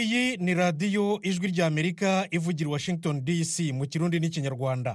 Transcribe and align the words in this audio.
iyi 0.00 0.22
ni 0.44 0.52
radiyo 0.60 1.04
ijwi 1.28 1.46
ry'amerika 1.52 2.10
ivugira 2.36 2.68
washington 2.74 3.14
dc 3.26 3.54
mu 3.78 3.84
kirundi 3.90 4.16
n'ikinyarwanda 4.20 4.90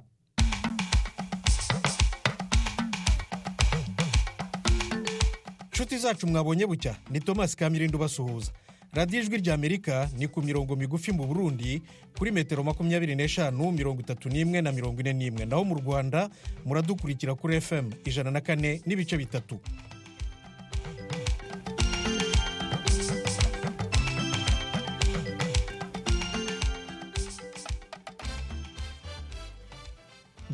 inshuti 5.71 5.97
zacu 5.97 6.27
mwabonye 6.27 6.65
bucya? 6.67 6.95
Ni 7.09 7.19
thomas 7.19 7.55
kamirindo 7.55 7.97
basuhuza 7.97 8.51
radiyo 8.93 9.21
ijwi 9.23 9.37
ry'amerika 9.37 10.09
ni 10.17 10.27
ku 10.27 10.41
mirongo 10.41 10.75
migufi 10.75 11.11
mu 11.11 11.25
burundi 11.27 11.81
kuri 12.17 12.31
metero 12.31 12.63
makumyabiri 12.63 13.15
n'eshanu 13.15 13.71
mirongo 13.71 14.01
itatu 14.01 14.29
n'imwe 14.29 14.61
na 14.61 14.71
mirongo 14.71 15.01
ine 15.01 15.13
n'imwe. 15.13 15.45
Naho 15.45 15.63
mu 15.63 15.75
rwanda 15.75 16.29
muradukurikira 16.65 17.35
kuri 17.35 17.61
fm 17.61 17.89
ijana 18.05 18.31
na 18.31 18.41
kane 18.41 18.81
n'ibice 18.85 19.17
bitatu. 19.17 19.59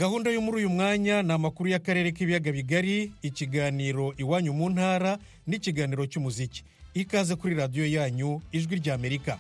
Gahunda 0.02 0.30
yo 0.32 0.42
muri 0.46 0.56
uyu 0.62 0.70
mwanya 0.76 1.16
ni 1.24 1.32
amakuru 1.38 1.68
y'akarere 1.74 2.10
k'ibiyaga 2.16 2.52
bigari 2.58 2.98
ikiganiro 3.28 4.06
iwanyu 4.24 4.52
mu 4.58 4.66
ntara 4.76 5.12
n'ikiganiro 5.50 6.04
cy'umuziki. 6.12 6.62
Ikaze 7.02 7.34
kuri 7.40 7.54
radiyo 7.62 7.86
yanyu 7.96 8.30
ijwi 8.58 8.74
ry'amerika 8.82 9.34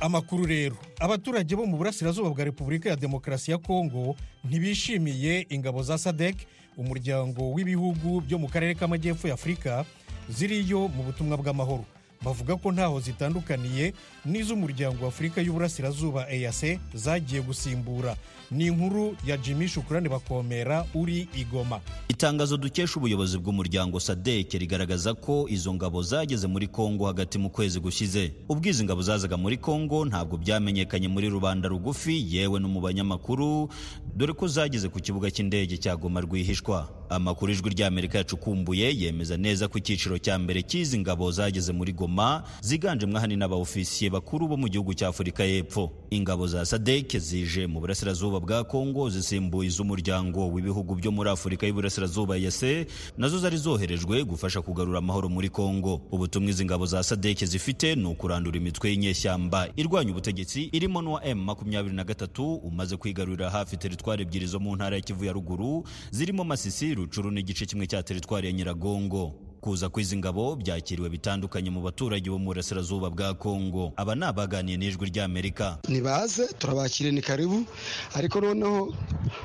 amakuru 0.00 0.44
rero. 0.46 0.76
Abaturage 1.00 1.56
bo 1.56 1.66
mu 1.66 1.76
burasirazuba 1.76 2.30
bwa 2.30 2.44
repubulika 2.44 2.88
ya 2.90 2.96
demokarasi 2.96 3.50
ya 3.50 3.58
kongo 3.58 4.16
ntibishimiye 4.44 5.46
ingabo 5.50 5.82
za 5.82 5.98
sadek 5.98 6.36
umuryango 6.76 7.52
w'ibihugu 7.52 8.20
byo 8.20 8.38
mu 8.38 8.48
karere 8.48 8.74
k'amajyepfo 8.74 9.28
y'afurika 9.28 9.84
ziriyo 10.28 10.88
mu 10.88 11.02
butumwa 11.02 11.36
bw'amahoro. 11.36 11.84
Bavuga 12.24 12.56
ko 12.56 12.72
ntaho 12.72 13.00
zitandukaniye 13.00 13.92
n'iz'umuryango 14.24 15.02
wa 15.04 15.08
afurika 15.08 15.40
y'uburasirazuba 15.44 16.30
eyase 16.32 16.80
zagiye 16.94 17.42
gusimbura. 17.42 18.16
Ni 18.50 18.66
inkuru 18.66 19.16
ya 19.26 19.36
jimmy 19.36 19.68
shukurani 19.68 20.08
bakomera 20.08 20.86
uri 20.94 21.28
igoma 21.36 21.80
itangazo 22.08 22.56
dukesha 22.56 22.96
ubuyobozi 22.96 23.38
bw'umuryango 23.38 24.00
sadek 24.00 24.52
rigaragaza 24.54 25.14
ko 25.14 25.46
izo 25.48 25.74
ngabo 25.74 26.02
zageze 26.02 26.46
muri 26.46 26.66
kongo 26.66 27.06
hagati 27.06 27.38
mu 27.38 27.50
kwezi 27.50 27.80
gushize. 27.80 28.32
Ubwo 28.48 28.68
izi 28.70 28.84
ngabo 28.84 29.02
zazaga 29.02 29.36
muri 29.36 29.56
kongo 29.58 30.04
ntabwo 30.04 30.36
byamenyekanye 30.38 31.08
muri 31.08 31.28
rubanda 31.28 31.68
rugufi 31.68 32.16
yewe 32.36 32.60
no 32.60 32.68
mu 32.68 32.80
banyamakuru 32.80 33.68
dore 34.16 34.32
ko 34.32 34.48
zageze 34.48 34.88
ku 34.88 35.00
kibuga 35.04 35.30
cy'indege 35.30 35.76
cya 35.76 35.96
goma 35.98 36.20
rwihishwa. 36.24 36.88
Amakuru 37.10 37.52
ijwi 37.52 37.70
ry'amerika 37.70 38.18
yacukumbuye 38.18 38.94
yemeza 38.98 39.36
neza 39.36 39.68
ko 39.68 39.78
icyiciro 39.78 40.18
cya 40.18 40.38
mbere 40.38 40.62
cy'izi 40.62 40.98
ngabo 40.98 41.30
zageze 41.30 41.72
muri 41.72 41.92
goma 41.92 42.42
ziganjemo 42.60 43.16
ahanini 43.18 43.40
n'abaofisiye 43.40 44.10
bakuru 44.10 44.48
bo 44.48 44.56
mu 44.56 44.68
gihugu 44.68 44.94
cya 44.94 45.08
afurika 45.08 45.44
y'epfo. 45.44 45.90
Ingabo 46.10 46.46
za 46.46 46.64
sadek 46.66 47.18
zije 47.18 47.66
mu 47.66 47.80
burasirazuba 47.80 48.40
bwa 48.40 48.64
kongo 48.64 49.10
zisimbuye 49.10 49.68
iz'umuryango 49.68 50.48
w'ibihugu 50.48 50.94
byo 50.94 51.10
muri 51.12 51.30
afurika 51.30 51.66
y'uburasirazuba 51.66 52.36
yase 52.36 52.86
na 53.18 53.28
zo 53.28 53.38
zari 53.38 53.56
zoherejwe 53.56 54.24
gufasha 54.24 54.62
kugarura 54.62 54.98
amahoro 54.98 55.28
muri 55.28 55.48
kongo 55.48 56.00
ubutumwa 56.10 56.50
izi 56.50 56.64
ngabo 56.64 56.86
za 56.86 57.02
sadek 57.02 57.44
zifite 57.44 57.94
ni 57.94 58.04
ukurandura 58.06 58.56
imitwe 58.56 58.90
y'inyeshyamba. 58.90 59.68
Irwanya 59.76 60.10
ubutegetsi 60.10 60.68
irimo 60.72 61.02
n'uwa 61.02 61.24
m 61.24 61.38
makumyabiri 61.44 61.94
na 61.96 62.04
gatatu 62.04 62.54
umaze 62.54 62.96
kwigarurira 62.96 63.50
hafi 63.50 63.76
teritwari 63.76 64.22
ebyiri 64.22 64.46
zo 64.46 64.58
mu 64.60 64.76
ntara 64.76 64.96
ya 64.96 65.02
kivu 65.02 65.24
ya 65.24 65.32
ruguru 65.32 65.84
zirimo 66.10 66.44
masisi 66.44 66.94
rucuru 66.96 67.30
n'igice 67.30 67.66
kimwe 67.66 67.86
cya 67.86 68.02
teritwari 68.02 68.46
ya 68.46 68.52
nyiragongo. 68.52 69.45
Kuza 69.66 69.88
kw'izi 69.90 70.14
ngabo 70.22 70.54
byakiriwe 70.62 71.08
bitandukanye 71.10 71.70
mu 71.74 71.82
baturage 71.82 72.30
bo 72.30 72.38
mu 72.38 72.54
burasirazuba 72.54 73.10
bwa 73.10 73.34
kongo 73.34 73.90
aba 73.98 74.14
ni 74.14 74.22
abaganiye 74.22 74.78
n'ijwi 74.78 75.10
ry'amerika 75.10 75.78
nibaze 75.90 76.46
turabakire 76.58 77.10
ni 77.10 77.18
karibu. 77.20 77.66
Ariko 78.14 78.38
noneho 78.40 78.94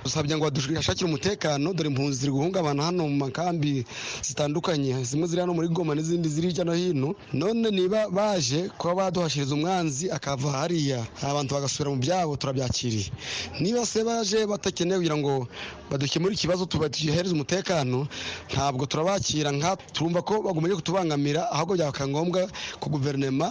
dusabye 0.06 0.38
ngo 0.38 0.46
badushakire 0.46 1.10
umutekano 1.10 1.74
dore 1.74 1.90
impunzi 1.90 2.20
ziri 2.22 2.32
guhungabana 2.38 2.84
hano 2.94 3.10
mu 3.10 3.18
makambi 3.26 3.82
zitandukanye. 4.22 5.02
Zimwe 5.04 5.26
ziri 5.28 5.42
hano 5.42 5.54
muri 5.58 5.68
goma 5.74 5.96
n'izindi 5.98 6.30
ziri 6.30 6.48
hirya 6.54 6.66
no 6.70 6.74
hino. 6.78 7.16
None 7.34 7.72
niba 7.74 8.06
baje 8.14 8.70
kuba 8.78 8.96
baduhashiriza 9.10 9.56
umwanzi 9.58 10.12
akava 10.14 10.52
hariya. 10.54 11.02
Abantu 11.26 11.56
bagasubira 11.58 11.90
mu 11.90 11.98
byabo 11.98 12.38
turabyakiriye. 12.38 13.10
Niba 13.60 13.86
se 13.90 14.04
baje 14.06 14.46
batakeneye 14.46 14.98
kugira 15.02 15.18
ngo 15.18 15.48
badukemure 15.90 16.34
ikibazo 16.38 16.66
tubahereze 16.70 17.34
umutekano 17.34 18.06
ntabwo 18.54 18.86
turabakira. 18.86 19.50
Nka 19.52 19.76
turumva 20.12 20.28
ko 20.28 20.42
bagomeje 20.44 20.76
kutubangamira 20.76 21.48
ahubwo 21.52 21.74
byaba 21.80 22.04
ngombwa 22.08 22.42
ko 22.84 22.90
guverinoma 22.92 23.48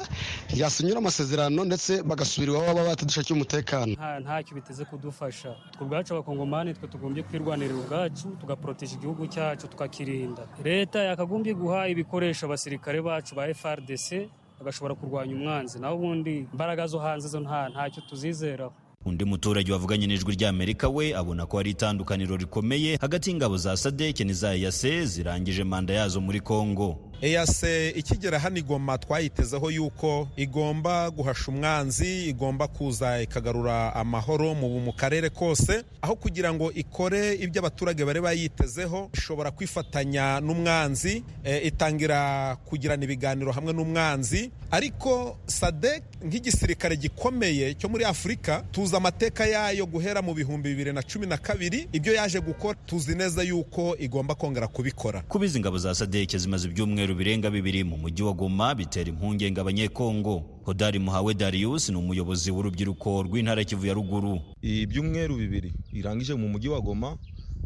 yasinyura 0.54 0.98
amasezerano 1.00 1.64
ndetse 1.64 2.02
bagasubira 2.04 2.52
iwabo 2.52 2.66
baba 2.76 2.88
batadushakiye 2.92 3.34
umutekano. 3.36 3.92
Ntacyo 4.20 4.52
biteze 4.54 4.84
kudufasha. 4.84 5.56
Twe 5.72 5.84
ubwacu 5.84 6.12
abakongomani 6.14 6.74
twe 6.76 6.88
tugombye 6.88 7.22
kwirwanirira 7.24 7.74
ubwacu 7.80 8.28
tugaporoteje 8.40 8.94
igihugu 9.00 9.24
cyacu 9.26 9.68
tukakirinda. 9.72 10.42
Leta 10.64 10.98
yakagombye 11.02 11.54
guha 11.56 11.88
ibikoresho 11.88 12.44
abasirikare 12.46 13.00
bacu 13.02 13.32
ba 13.34 13.48
frdc 13.54 14.28
bagashobora 14.60 14.94
kurwanya 14.94 15.32
umwanzi. 15.34 15.80
Naho 15.80 15.94
ubundi 15.96 16.44
imbaraga 16.52 16.84
zo 16.86 16.98
hanze 17.00 17.28
zo 17.28 17.40
ntacyo 17.40 18.02
tuzizeraho. 18.08 18.72
Undi 19.04 19.24
muturage 19.24 19.72
wavuganye 19.72 20.06
n'ijwi 20.06 20.32
ry'amerika 20.36 20.88
we 20.88 21.14
abona 21.16 21.46
ko 21.46 21.56
hari 21.56 21.70
itandukaniro 21.70 22.36
rikomeye 22.36 22.96
hagati 23.00 23.30
y'ingabo 23.30 23.56
za 23.56 23.76
sadek 23.76 24.20
n'iza 24.20 24.54
eyase 24.54 25.06
zirangije 25.06 25.64
manda 25.64 25.94
yazo 25.94 26.20
muri 26.20 26.40
kongo 26.40 27.09
eyase 27.22 27.90
ikigera 27.90 28.38
hano 28.38 28.56
igoma 28.58 28.98
twayitezeho 28.98 29.70
yuko 29.70 30.28
igomba 30.36 31.10
guhasha 31.10 31.50
umwanzi 31.50 32.28
igomba 32.28 32.68
kuza 32.68 33.22
ikagarura 33.22 33.94
amahoro 33.94 34.54
mu 34.54 34.92
karere 34.92 35.28
kose 35.30 35.84
aho 36.02 36.14
kugira 36.16 36.54
ngo 36.54 36.72
ikore 36.72 37.34
ibyo 37.34 37.60
abaturage 37.60 38.04
bari 38.04 38.20
bayitezeho 38.20 39.10
ishobora 39.14 39.50
kwifatanya 39.50 40.40
n'umwanzi 40.40 41.22
e, 41.44 41.58
itangira 41.68 42.56
kugirana 42.64 43.04
ibiganiro 43.04 43.52
hamwe 43.52 43.72
n'umwanzi. 43.72 44.50
Ariko 44.70 45.36
sadek 45.46 46.02
nk'igisirikare 46.24 46.96
gikomeye 46.96 47.74
cyo 47.74 47.88
muri 47.88 48.04
afurika 48.04 48.62
tuzi 48.72 48.96
amateka 48.96 49.46
yayo 49.46 49.86
guhera 49.86 50.22
mu 50.22 50.34
bihumbi 50.34 50.68
bibiri 50.68 50.92
na 50.92 51.02
cumi 51.02 51.26
na 51.26 51.36
kabiri 51.36 51.88
ibyo 51.92 52.14
yaje 52.14 52.40
gukora 52.40 52.78
tuzi 52.86 53.14
neza 53.14 53.42
yuko 53.42 53.96
igomba 53.98 54.34
kongera 54.34 54.68
kubikora. 54.68 55.20
Kuba 55.28 55.44
izi 55.44 55.60
ngabo 55.60 55.78
za 55.78 55.94
sadek 55.94 56.36
zimaze 56.38 56.68
ibyumweru 56.68 57.09
birenga 57.14 57.50
bibiri 57.50 57.84
mu 57.84 57.96
mujyi 57.96 58.22
wa 58.22 58.32
goma 58.32 58.74
bitera 58.74 59.08
impungenge 59.10 59.60
abanyekongo. 59.60 60.44
Hodari 60.64 60.98
muhawe 60.98 61.34
darius 61.34 61.88
ni 61.88 61.96
umuyobozi 61.96 62.50
w'urubyiruko 62.50 63.22
rw'intara 63.22 63.64
kivu 63.64 63.86
ya 63.86 63.94
ruguru. 63.94 64.40
Ibyumweru 64.62 65.36
bibiri 65.36 65.72
irangije 65.92 66.34
mu 66.34 66.48
mujyi 66.48 66.68
wa 66.68 66.80
goma 66.80 67.16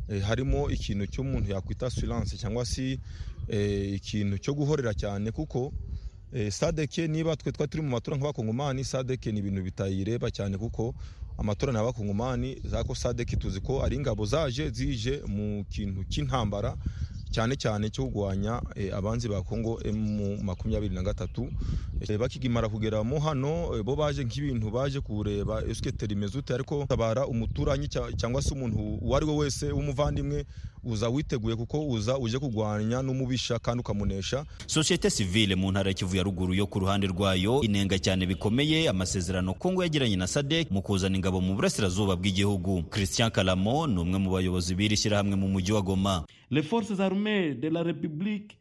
eh, 0.09 0.23
harimo 0.23 0.71
ikintu 0.71 1.07
cy'umuntu 1.07 1.51
yakwita 1.53 1.91
silence 1.91 2.37
cyangwa 2.37 2.65
se 2.67 2.99
eh, 3.49 3.95
ikintu 3.95 4.39
cyo 4.39 4.55
guhorera 4.55 4.95
cyane 4.95 5.31
kuko 5.33 5.73
eh, 6.33 6.51
sadeke 6.53 7.09
niba 7.09 7.37
twe 7.37 7.53
twa 7.53 7.67
turi 7.67 7.83
mu 7.83 7.91
matora 7.91 8.17
nk'abakongomani 8.17 8.85
sadeke 8.85 9.33
ni 9.33 9.39
ibintu 9.41 9.63
bitayireba 9.63 10.31
cyane 10.31 10.59
kuko 10.59 10.95
amatora 11.39 11.73
ni 11.73 11.79
abakongomani 11.79 12.57
zako 12.65 12.95
sadeke 12.95 13.37
tuzi 13.37 13.61
ko 13.61 13.83
ari 13.83 13.97
ingabo 13.97 14.27
zaje 14.27 14.71
zije 14.71 15.23
mu 15.27 15.65
kintu 15.69 16.05
cy'intambara 16.09 16.77
cyane 17.35 17.57
cyane 17.59 17.91
cyo 17.91 18.07
kurwanya 18.07 18.63
abanzi 18.95 19.27
ba 19.29 19.43
kongo 19.43 19.81
emu 19.85 20.39
makumyabiri 20.43 20.95
na 20.95 21.03
gatatu. 21.03 21.51
Bakigimara 22.19 22.69
kugeramo 22.69 23.19
hano 23.19 23.83
bo 23.85 23.97
baje 23.97 24.25
nk'ibintu 24.25 24.71
baje 24.71 25.01
kureba 25.01 25.63
esikete 25.67 26.07
rimeze 26.07 26.39
ute 26.39 26.55
ariko 26.55 26.85
tabara 26.89 27.27
umuturanyi 27.27 27.89
cyangwa 28.17 28.43
se 28.43 28.55
umuntu 28.55 28.79
uwo 29.03 29.17
ari 29.17 29.27
we 29.27 29.35
wese 29.37 29.73
w'umuvandimwe 29.73 30.45
uza 30.85 31.09
witeguye 31.09 31.57
kuko 31.57 31.89
uza 31.89 32.19
uje 32.19 32.39
kurwanya 32.39 33.03
n'umubisha 33.03 33.59
kandi 33.59 33.81
ukamunesha. 33.81 34.45
Sosiyete 34.67 35.11
sivile 35.11 35.55
mu 35.55 35.71
ntara 35.73 35.91
ya 35.91 35.95
kivu 35.95 36.17
ya 36.17 36.23
ruguru 36.23 36.55
yo 36.55 36.67
ku 36.67 36.79
ruhande 36.79 37.07
rwayo 37.07 37.61
inenga 37.63 37.99
cyane 37.99 38.27
bikomeye 38.27 38.89
amasezerano 38.89 39.55
kongo 39.55 39.83
yagiranye 39.83 40.17
na 40.17 40.27
sadek 40.27 40.71
mu 40.71 40.83
kuzana 40.83 41.17
ingabo 41.17 41.41
mu 41.41 41.55
burasirazuba 41.55 42.17
bw'igihugu. 42.17 42.83
Christian 42.91 43.31
kalamo 43.31 43.87
ni 43.87 43.99
umwe 44.01 44.19
mu 44.19 44.31
bayobozi 44.31 44.75
b'iri 44.75 44.97
shyirahamwe 44.97 45.37
mu 45.37 45.49
mujyi 45.49 45.73
wa 45.73 45.83
goma. 45.83 46.25
Les 46.51 46.63
forces 46.63 47.01
armées 47.01 47.24
de 47.25 47.69
la 47.69 47.83
république 47.83 48.59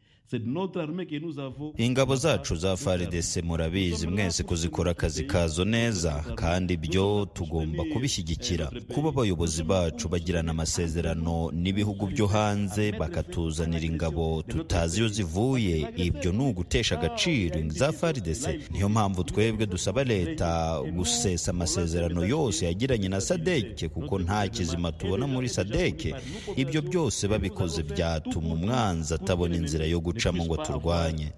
ingabo 1.78 2.16
zacu 2.16 2.56
za 2.56 2.78
faridese 2.78 3.42
murabizi 3.42 4.08
mwese 4.08 4.44
ko 4.44 4.56
zikora 4.56 4.92
akazi 4.92 5.24
kazo 5.24 5.66
neza 5.66 6.24
kandi 6.36 6.74
ibyo 6.74 7.28
tugomba 7.34 7.84
kubishyigikira. 7.94 8.72
Kuba 8.94 9.10
abayobozi 9.10 9.64
bacu 9.64 10.10
bagirana 10.10 10.52
amasezerano 10.52 11.52
n'ibihugu 11.52 12.08
byo 12.08 12.28
hanze 12.28 12.92
bakatuzanira 12.92 13.86
ingabo 13.86 14.44
tutazi 14.48 15.00
iyo 15.00 15.08
zivuye 15.08 15.88
ibyo 15.96 16.32
ni 16.32 16.44
ugutesha 16.50 17.00
agaciro 17.00 17.60
za 17.70 17.92
faridese 17.92 18.60
niyo 18.72 18.90
mpamvu 18.90 19.24
twebwe 19.24 19.66
dusaba 19.66 20.04
leta 20.04 20.80
gusesa 20.96 21.52
amasezerano 21.52 22.26
yose 22.26 22.66
yagiranye 22.66 23.10
na 23.10 23.22
sadeke 23.22 23.90
kuko 23.90 24.20
nta 24.20 24.48
kizima 24.48 24.92
tubona 24.92 25.28
muri 25.28 25.50
sadeke 25.50 26.16
ibyo 26.56 26.82
byose 26.82 27.28
babikoze 27.28 27.84
byatuma 27.84 28.54
umwanzi 28.54 29.14
atabona 29.14 29.56
inzira 29.56 29.86
yo 29.86 30.00
gucamo 30.32 30.46
ngo 30.46 30.58
turwanye. 30.58 31.32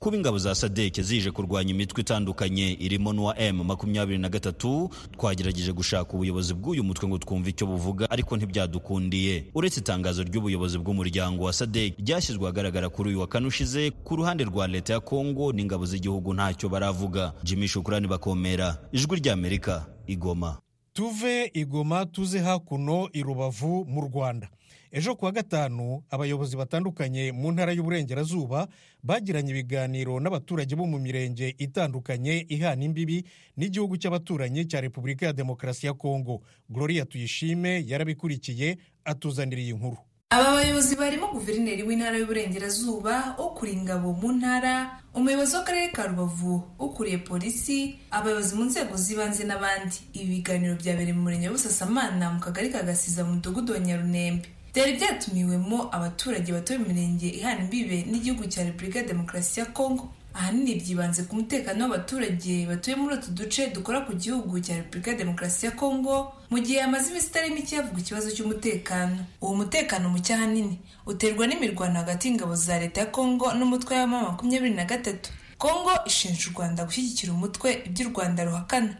Kuba 0.00 0.16
ingabo 0.16 0.38
za 0.38 0.54
sadeke 0.54 1.02
zije 1.02 1.30
kurwanya 1.30 1.70
imitwe 1.70 2.00
itandukanye 2.00 2.72
irimo 2.80 3.12
n'uwa 3.12 3.38
m 3.38 3.62
makumyabiri 3.64 4.18
na 4.18 4.28
gatatu 4.28 4.90
twagerageje 5.12 5.72
gushaka 5.72 6.12
ubuyobozi 6.14 6.54
bw'uyu 6.54 6.84
mutwe 6.84 7.08
ngo 7.08 7.18
twumve 7.18 7.50
icyo 7.50 7.66
buvuga 7.66 8.10
ariko 8.10 8.36
ntibyadukundiye. 8.36 9.44
Uretse 9.54 9.80
itangazo 9.80 10.22
ry'ubuyobozi 10.22 10.78
bw'umuryango 10.78 11.44
wa 11.44 11.52
sadek 11.52 11.94
ryashyizwe 11.98 12.42
ahagaragara 12.44 12.88
kuri 12.88 13.08
uyu 13.10 13.20
wa 13.20 13.26
kane 13.26 13.46
ushize 13.46 13.90
ku 13.90 14.16
ruhande 14.16 14.44
rwa 14.44 14.66
leta 14.68 14.92
ya 14.92 15.00
kongo 15.00 15.52
n'ingabo 15.52 15.86
z'igihugu 15.86 16.34
ntacyo 16.34 16.68
baravuga. 16.68 17.32
Jimmy 17.44 17.68
shukurani 17.68 18.06
bakomera 18.08 18.76
ijwi 18.92 19.16
ry'amerika 19.20 19.86
igoma. 20.06 20.58
Tuve 20.92 21.50
igoma 21.54 22.06
tuze 22.06 22.38
hakuno 22.38 23.08
i 23.12 23.22
rubavu 23.22 23.84
mu 23.84 24.00
rwanda. 24.00 24.48
Ejo 24.90 25.14
kuwa 25.16 25.32
gatanu 25.32 26.02
abayobozi 26.10 26.56
batandukanye 26.56 27.32
mu 27.32 27.52
ntara 27.52 27.72
y'uburengerazuba 27.72 28.68
bagiranye 29.02 29.50
ibiganiro 29.50 30.20
n'abaturage 30.20 30.76
bo 30.76 30.84
mu 30.86 30.98
mirenge 31.00 31.54
itandukanye 31.58 32.44
ihana 32.48 32.84
imbibi 32.84 33.24
n'igihugu 33.56 33.96
cy'abaturanyi 33.96 34.64
cya 34.68 34.80
repubulika 34.80 35.26
ya 35.26 35.32
demokarasi 35.32 35.86
ya 35.86 35.94
kongo. 35.94 36.42
Gloria 36.68 37.04
tuyishime 37.08 37.84
yarabikurikiye 37.88 38.76
atuzanira 39.04 39.60
iyi 39.62 39.72
nkuru. 39.72 39.96
Aba 40.32 40.52
bayobozi 40.56 40.96
barimo 40.96 41.26
guverineri 41.32 41.82
w'intara 41.82 42.16
y'uburengerazuba 42.18 43.36
ukuriye 43.38 43.76
ingabo 43.78 44.12
mu 44.20 44.28
ntara 44.38 44.74
umuyobozi 45.14 45.52
w'akarere 45.56 45.88
ka 45.92 46.06
rubavu 46.08 46.54
ukuriye 46.78 47.18
polisi 47.18 47.98
abayobozi 48.10 48.54
mu 48.56 48.64
nzego 48.64 48.96
z'ibanze 48.96 49.44
n'abandi. 49.44 49.96
Ibi 50.16 50.26
biganiro 50.40 50.74
byabereye 50.80 51.12
mu 51.12 51.22
murenge 51.28 51.46
wa 51.48 51.52
busasamana 51.56 52.24
mu 52.34 52.40
kagari 52.40 52.68
ka 52.72 52.82
gasiza 52.82 53.24
mu 53.24 53.32
mudugudu 53.36 53.72
wa 53.72 53.78
nyarunembe 53.78 54.48
byari 54.72 54.92
byatumiwemo 54.96 55.78
abaturage 55.96 56.48
batuye 56.52 56.78
mu 56.80 56.86
mirenge 56.88 57.28
ihana 57.28 57.60
imbibe 57.68 57.98
n'igihugu 58.10 58.48
cya 58.48 58.64
repubulika 58.64 58.98
ya 58.98 59.04
demokarasi 59.12 59.60
ya 59.60 59.66
kongo. 59.66 60.08
Ahanini 60.34 60.74
byibanze 60.80 61.22
ku 61.28 61.36
mutekano 61.36 61.84
w'abaturage 61.84 62.66
batuye 62.66 62.96
muri 62.96 63.14
utu 63.16 63.30
duce 63.30 63.70
dukora 63.70 64.00
ku 64.00 64.12
gihugu 64.14 64.60
cya 64.60 64.76
repubulika 64.76 65.12
demokarasi 65.14 65.66
ya 65.66 65.72
kongo 65.72 66.32
mu 66.50 66.58
gihe 66.58 66.80
hamaze 66.80 67.10
iminsi 67.10 67.26
itari 67.28 67.50
mike 67.54 67.76
havugwa 67.76 68.00
ikibazo 68.00 68.30
cy'umutekano. 68.30 69.18
Uwo 69.40 69.54
mutekano 69.54 70.08
muke 70.08 70.34
ahanini 70.34 70.78
uterwa 71.06 71.46
n'imirwano 71.46 71.94
hagati 72.00 72.28
y'ingabo 72.28 72.54
za 72.56 72.78
leta 72.80 73.00
ya 73.00 73.06
kongo 73.06 73.52
n'umutwe 73.52 73.96
w'amama 73.98 74.28
makumyabiri 74.30 74.74
na 74.74 74.84
gatatu. 74.84 75.30
Kongo 75.58 75.90
ishinja 76.06 76.48
u 76.48 76.52
rwanda 76.58 76.84
gushyigikira 76.84 77.32
umutwe 77.32 77.82
ibyo 77.86 78.08
u 78.08 78.10
rwanda 78.12 78.44
ruhakana. 78.44 78.94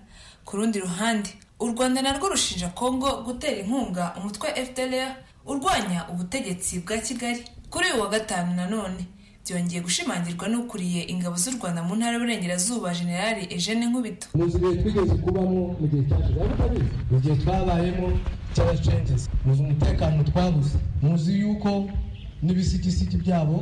Ku 0.44 0.56
rundi 0.56 0.79
ruhande 0.81 1.31
u 1.61 1.67
rwanda 1.73 2.02
narwo 2.02 2.29
rushinja 2.29 2.69
kongo 2.69 3.23
gutera 3.25 3.56
inkunga 3.61 4.14
umutwe 4.19 4.49
fdr 4.67 5.14
urwanya 5.46 6.08
ubutegetsi 6.08 6.79
bwa 6.81 6.99
kigali. 6.99 7.44
Kuri 7.70 7.90
uyu 7.93 8.00
wa 8.02 8.08
gatanu 8.08 8.55
nanone 8.55 9.05
byongeye 9.44 9.81
gushimangirwa 9.83 10.47
n'ukuriye 10.49 11.00
ingabo 11.12 11.37
z'u 11.43 11.53
rwanda 11.59 11.83
mu 11.83 11.94
ntara 11.99 12.12
y'uburengerazuba 12.15 12.94
generali 12.94 13.43
eugene 13.55 13.85
nkubito. 13.91 14.27
Muzi 14.39 14.56
ibihe 14.59 14.75
twigeze 14.81 15.15
kubamo 15.23 15.61
mu 15.81 15.87
gihe 15.91 16.03
cyacu 16.09 16.31
ariko 16.41 16.55
utabizi 16.55 16.91
mu 17.11 17.17
gihe 17.23 17.35
twabayemo 17.43 18.06
cy'abacengezi 18.55 19.27
muzi 19.44 19.61
umutekano 19.62 20.19
twabuze. 20.31 20.77
Muzi 21.03 21.33
yuko 21.43 21.71
n'ibisigisigi 22.43 23.17
byabo 23.23 23.56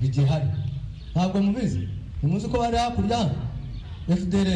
bigihari. 0.00 0.48
Ntabwo 1.12 1.36
mubizi? 1.42 1.82
Ntimuzi 2.18 2.46
ko 2.48 2.56
bari 2.62 2.76
hakurya? 2.76 3.20
Fdr 4.08 4.48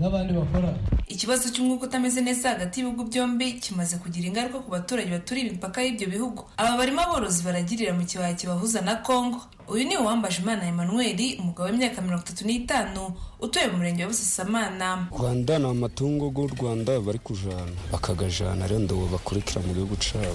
n'abandi 0.00 0.32
bakora. 0.34 0.74
Ikibazo 1.08 1.48
cy'umwuka 1.54 1.86
utameze 1.86 2.20
neza 2.20 2.48
hagati 2.50 2.80
y'ibihugu 2.80 3.04
byombi 3.10 3.52
kimaze 3.62 3.96
kugira 3.96 4.26
ingaruka 4.28 4.58
ku 4.58 4.70
baturage 4.70 5.10
baturiye 5.10 5.46
imipaka 5.46 5.82
y'ibyo 5.82 6.06
bihugu. 6.10 6.42
Aba 6.56 6.76
barimo 6.76 7.00
aborozi 7.00 7.42
baragirira 7.46 7.94
mu 7.94 8.04
kibaya 8.04 8.34
kibahuza 8.34 8.80
na 8.82 8.96
kongo 9.06 9.40
uyu 9.68 9.84
ni 9.88 9.96
uwambaje 9.96 10.42
imana 10.42 10.66
emmanuel 10.66 11.18
umugabo 11.38 11.70
w'imyaka 11.70 12.02
mirongo 12.02 12.22
itatu 12.26 12.44
n'itanu 12.46 13.02
utuye 13.40 13.66
mu 13.70 13.76
murenge 13.78 14.02
wa 14.02 14.10
busasamana. 14.10 15.08
Rwanda 15.14 15.58
ni 15.58 15.66
amatungo 15.70 16.24
y'u 16.34 16.50
rwanda 16.58 17.00
bari 17.00 17.18
kujana. 17.18 17.72
Bakagajana 17.92 18.66
rero 18.66 18.80
ndo 18.82 19.06
bakurikira 19.12 19.62
mu 19.62 19.72
gihugu 19.74 19.96
cyabo 19.96 20.34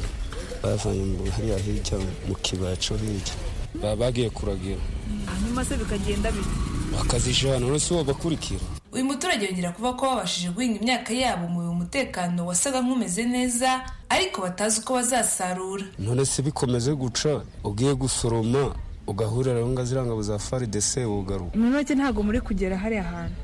bavanye 0.63 1.03
mu 1.03 1.27
hariya 1.35 1.57
hirya 1.59 1.97
mu 2.27 2.35
kibaya 2.39 2.75
cyo 2.79 2.95
hirya. 2.97 3.35
Baba 3.81 3.95
bagiye 4.07 4.29
kuragira. 4.29 4.79
Hanyuma 5.27 5.65
se 5.65 5.75
bikagenda 5.77 6.31
bite? 6.31 6.70
Bakazijana 6.91 7.65
uretse 7.67 7.93
uwo 7.93 8.03
bakurikira 8.03 8.59
uyu 8.91 9.05
muturage 9.05 9.45
yongera 9.45 9.71
kuvuga 9.71 9.93
ko 9.93 10.05
babashije 10.05 10.49
guhinga 10.49 10.79
imyaka 10.79 11.13
yabo 11.13 11.47
mu 11.47 11.71
umutekano 11.71 12.45
wasaga 12.45 12.81
nk'umeze 12.81 13.23
neza 13.25 13.81
ariko 14.09 14.41
batazi 14.41 14.79
uko 14.81 14.93
bazasarura. 14.93 15.85
None 15.99 16.25
se 16.25 16.41
bikomeze 16.41 16.91
guca? 16.95 17.41
Ugiye 17.63 17.93
gusoroma 17.95 18.75
ugahurira 19.07 19.59
aho 19.59 19.69
ngaho 19.69 19.85
ziriya 19.87 20.05
ngabo 20.05 20.21
za 20.21 20.39
faridese 20.39 21.05
wugaruka 21.05 21.55
muri 21.57 21.71
make 21.71 21.95
ntabwo 21.95 22.23
muri 22.23 22.41
kugera 22.41 22.77
hariya 22.77 23.03
hantu. 23.03 23.35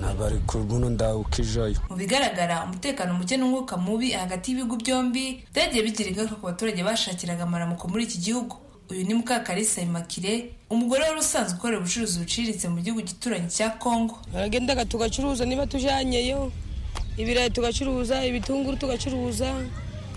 Ntabari 0.00 0.38
ku 0.46 0.58
buno 0.58 0.90
ndawukijayo. 0.90 1.78
Mu 1.90 1.96
bigaragara 1.96 2.64
umutekano 2.66 3.14
muke 3.14 3.36
n'umwuka 3.38 3.76
mubi 3.78 4.10
hagati 4.10 4.50
y'ibihugu 4.50 4.76
byombi 4.82 5.46
byagiye 5.54 5.82
bigira 5.86 6.10
ingaruka 6.10 6.34
ku 6.34 6.46
baturage 6.50 6.82
bashakiraga 6.82 7.42
amaramuko 7.46 7.86
muri 7.88 8.04
iki 8.10 8.18
gihugu. 8.18 8.56
Uyu 8.90 9.06
ni 9.06 9.14
mukakarisa 9.14 9.80
imakire 9.82 10.50
umugore 10.70 11.02
wari 11.02 11.18
usanzwe 11.20 11.54
ukorera 11.58 11.78
ubucuruzi 11.80 12.18
buciriritse 12.18 12.66
mu 12.68 12.80
gihugu 12.82 13.02
gituranyi 13.02 13.48
cya 13.48 13.70
kongo 13.78 14.18
baragendaga 14.32 14.84
tugacuruza 14.84 15.44
niba 15.44 15.66
tujanyeyo 15.66 16.52
ibirayi 17.16 17.50
tugacuruza 17.50 18.24
ibitunguru 18.26 18.76
tugacuruza 18.76 19.48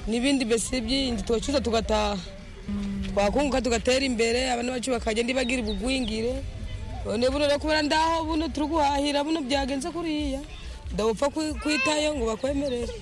n'ibindi 0.08 0.46
mbese 0.46 0.82
byindi 0.82 1.22
tugacuruza 1.24 1.62
tugataha. 1.62 2.18
Twakunguka 3.14 3.62
tugatera 3.62 4.06
imbere 4.06 4.52
abana 4.52 4.72
bacu 4.74 4.92
bakagenda 4.92 5.34
bagira 5.34 5.62
ubugwingire 5.62 6.34
none 7.06 7.30
buno 7.30 7.46
rero 7.48 7.60
kubera 7.60 7.82
ndaho 7.82 8.24
buno 8.26 8.48
turi 8.50 8.68
guhahira 8.68 9.24
buno 9.24 9.40
byagenze 9.42 9.90
kuriya. 9.92 10.42
Ndabupfa 10.94 11.30
kwitayo 11.62 12.16
ngo 12.16 12.26
bakwemerere. 12.26 12.94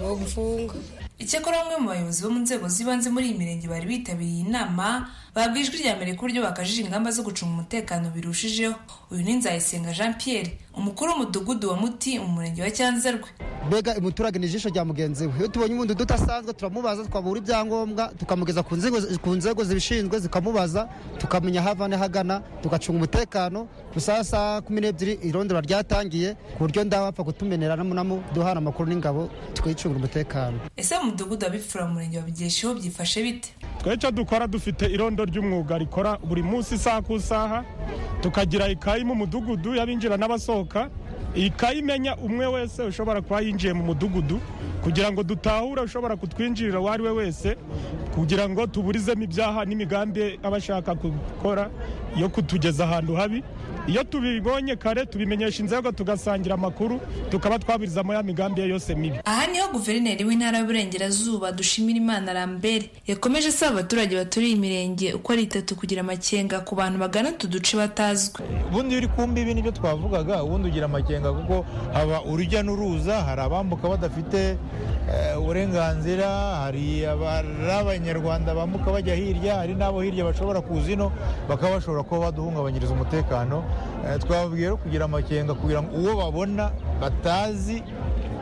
Ngo 0.00 0.16
gufunga 0.16 0.74
icyakora 1.18 1.58
bamwe 1.62 1.76
mu 1.80 1.88
bayobozi 1.88 2.22
bo 2.24 2.30
mu 2.34 2.40
nzego 2.42 2.66
z'ibanze 2.68 3.08
muri 3.10 3.26
iyi 3.30 3.38
mirenge 3.38 3.66
bari 3.68 3.86
bitabiriye 3.86 4.40
inama 4.46 5.08
babwa 5.34 5.58
ijwi 5.62 5.76
rya 5.82 5.94
mbere 5.96 6.14
ku 6.18 6.22
buryo 6.26 6.42
bakajije 6.42 6.82
ingamba 6.82 7.10
zo 7.14 7.22
gucunga 7.22 7.52
umutekano 7.54 8.10
birushijeho. 8.14 8.74
Uyu 9.10 9.22
ni 9.24 9.34
nzayisenga 9.38 9.92
jean 9.94 10.14
pierre 10.20 10.58
umukuru 10.78 11.10
w'umudugudu 11.12 11.70
wa 11.70 11.76
muti 11.76 12.18
mu 12.18 12.28
murenge 12.34 12.62
wa 12.62 12.70
cyanzarwe. 12.70 13.28
Mbega 13.66 13.94
umuturage 13.98 14.38
ni 14.38 14.46
ijisho 14.46 14.68
rya 14.68 14.84
mugenzi 14.84 15.26
we? 15.26 15.32
Iyo 15.38 15.48
tubonye 15.48 15.74
umuntu 15.74 15.92
udasanzwe 16.02 16.52
turamubaza 16.52 17.04
twabura 17.04 17.40
ibyangombwa 17.40 18.12
tukamugeza 18.18 18.62
ku 19.22 19.30
nzego 19.36 19.64
zibishinzwe 19.64 20.18
zikamubaza 20.18 20.88
tukamenya 21.18 21.60
aho 21.60 21.70
ava 21.70 21.88
n'ahagana 21.88 22.40
tugacunga 22.62 22.96
umutekano. 22.98 23.68
Gusa 23.94 24.24
saa 24.24 24.60
kumi 24.60 24.80
n'ebyiri 24.80 25.18
irondora 25.22 25.60
ryatangiye 25.60 26.34
ku 26.56 26.58
buryo 26.66 26.84
ndabapfa 26.84 27.24
kutumenera 27.24 27.76
duhana 28.34 28.58
amakuru 28.58 28.88
n'ingabo 28.88 29.30
tukayicungira 29.54 29.98
umutekano. 29.98 30.58
Ese 30.76 30.98
mu 30.98 31.04
mudugudu 31.10 31.44
wa 31.46 31.50
bipfura 31.50 31.86
mu 31.86 31.92
murenge 31.94 32.18
wa 32.18 32.24
bigesheho 32.24 32.74
byifashe 32.74 33.22
bite? 33.22 33.48
Twe 33.80 33.94
icyo 33.94 34.10
dukora 34.10 34.46
dufite 34.46 34.84
irondo 34.92 35.24
ry'umwuga 35.24 35.78
rikora 35.78 36.18
buri 36.18 36.42
munsi 36.42 36.74
isaha 36.74 37.00
ku 37.02 37.14
isaha 37.16 37.64
tukagira 38.20 38.68
ikayi 38.68 39.04
mu 39.04 39.14
mudugudu 39.14 39.74
y'abinjira 39.74 40.16
n'abasohoka. 40.16 40.90
Iyi 41.36 41.50
kayi 41.50 41.78
imenya 41.78 42.16
umwe 42.16 42.46
wese 42.46 42.82
ushobora 42.82 43.20
kuba 43.20 43.40
yinjiye 43.40 43.72
mu 43.72 43.82
mudugudu 43.84 44.40
kugira 44.82 45.12
ngo 45.12 45.22
dutahure 45.22 45.82
ushobora 45.82 46.16
kutwinjirira 46.16 46.80
uwo 46.80 46.90
ari 46.90 47.02
we 47.02 47.10
wese 47.10 47.56
kugira 48.14 48.48
ngo 48.48 48.66
tuburizemo 48.66 49.22
ibyaha 49.24 49.64
n'imigambi 49.64 50.38
aba 50.42 50.56
ashaka 50.56 50.94
gukora 50.94 51.70
yo 52.16 52.28
kutugeza 52.28 52.84
ahantu 52.84 53.14
habi. 53.14 53.42
Iyo 53.86 54.04
tubibonye 54.04 54.76
kare 54.76 55.06
tubimenyesha 55.06 55.62
inzego 55.62 55.92
tugasangira 55.92 56.54
amakuru 56.54 57.00
tukaba 57.30 57.58
twaburizamo 57.58 58.14
ya 58.14 58.22
migambi 58.22 58.60
ye 58.60 58.68
yose 58.68 58.94
mibi. 58.94 59.18
Aha 59.24 59.46
ni 59.46 59.58
ho 59.60 59.68
guverineri 59.72 60.24
w'intara 60.24 60.58
y'uburengerazuba 60.58 61.52
dushimira 61.52 61.98
imana 61.98 62.32
rambere 62.32 62.90
yakomeje 63.06 63.48
asaba 63.48 63.72
abaturage 63.72 64.16
baturiye 64.16 64.52
imirenge 64.56 65.12
uko 65.12 65.32
ari 65.32 65.42
itatu 65.42 65.76
kugira 65.76 66.00
amakenga 66.00 66.60
ku 66.60 66.74
bantu 66.74 66.98
bagana 66.98 67.28
utu 67.28 67.46
duce 67.48 67.76
batazwi. 67.76 68.40
Ubundi 68.68 68.96
uri 68.96 69.08
kumva 69.08 69.40
ibi 69.40 69.54
ni 69.54 69.62
byo 69.62 69.72
twavugaga 69.72 70.42
ubundi 70.44 70.68
ugira 70.68 70.84
amakenga 70.86 71.28
amakenga 71.28 71.32
kuko 71.32 71.66
haba 71.92 72.22
urujya 72.24 72.62
n'uruza 72.62 73.20
hari 73.22 73.40
abambuka 73.40 73.88
badafite 73.88 74.56
uburenganzira 75.38 76.28
hari 76.64 77.04
abanyarwanda 77.06 78.54
bambuka 78.54 78.92
bajya 78.92 79.14
hirya 79.14 79.54
hari 79.56 79.74
n'abo 79.74 80.00
hirya 80.02 80.24
bashobora 80.24 80.60
kuza 80.60 80.92
ino 80.92 81.12
bakaba 81.48 81.74
bashobora 81.76 82.02
kuba 82.04 82.20
baduhungabanyiriza 82.30 82.92
umutekano. 82.92 83.64
Twababwiye 84.20 84.64
rero 84.66 84.76
kugira 84.76 85.04
amakenga 85.04 85.54
kugira 85.54 85.82
ngo 85.82 85.90
uwo 85.96 86.16
babona 86.16 86.70
batazi 87.00 87.82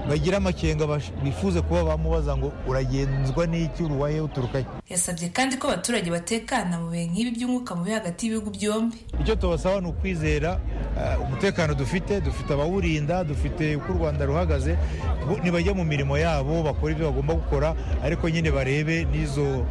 bagira 0.08 0.36
amakenga 0.36 0.86
bifuze 1.24 1.60
kuba 1.62 1.84
bamubaza 1.84 2.36
ngo 2.36 2.52
uragenzwa 2.66 3.46
n'iki 3.46 3.82
uruwaye 3.82 4.20
uturukahe 4.20 4.64
yasabye 4.90 5.28
kandi 5.28 5.56
ko 5.56 5.68
abaturage 5.68 6.10
batekana 6.10 6.78
mu 6.80 6.90
bihe 6.90 7.06
nk'ibi 7.06 7.30
by'umwuka 7.36 7.74
mubi 7.74 7.90
hagati 7.92 8.26
y'ibihugu 8.26 8.50
byombi. 8.50 8.96
Icyo 9.20 9.34
tubasaba 9.36 9.80
ni 9.80 9.88
ukwizera 9.88 10.60
umutekano 11.22 11.74
dufite 11.74 12.20
dufite 12.20 12.50
abawurinda 12.52 13.24
dufite 13.24 13.76
uko 13.76 13.92
u 13.92 13.96
rwanda 13.98 14.26
ruhagaze 14.26 14.76
ntibajya 15.42 15.72
mu 15.74 15.84
mirimo 15.84 16.18
yabo 16.18 16.62
bakora 16.62 16.92
ibyo 16.92 17.06
bagomba 17.10 17.34
gukora 17.34 17.68
ariko 18.04 18.28
nyine 18.28 18.50
barebe 18.50 19.04
n'izo 19.08 19.64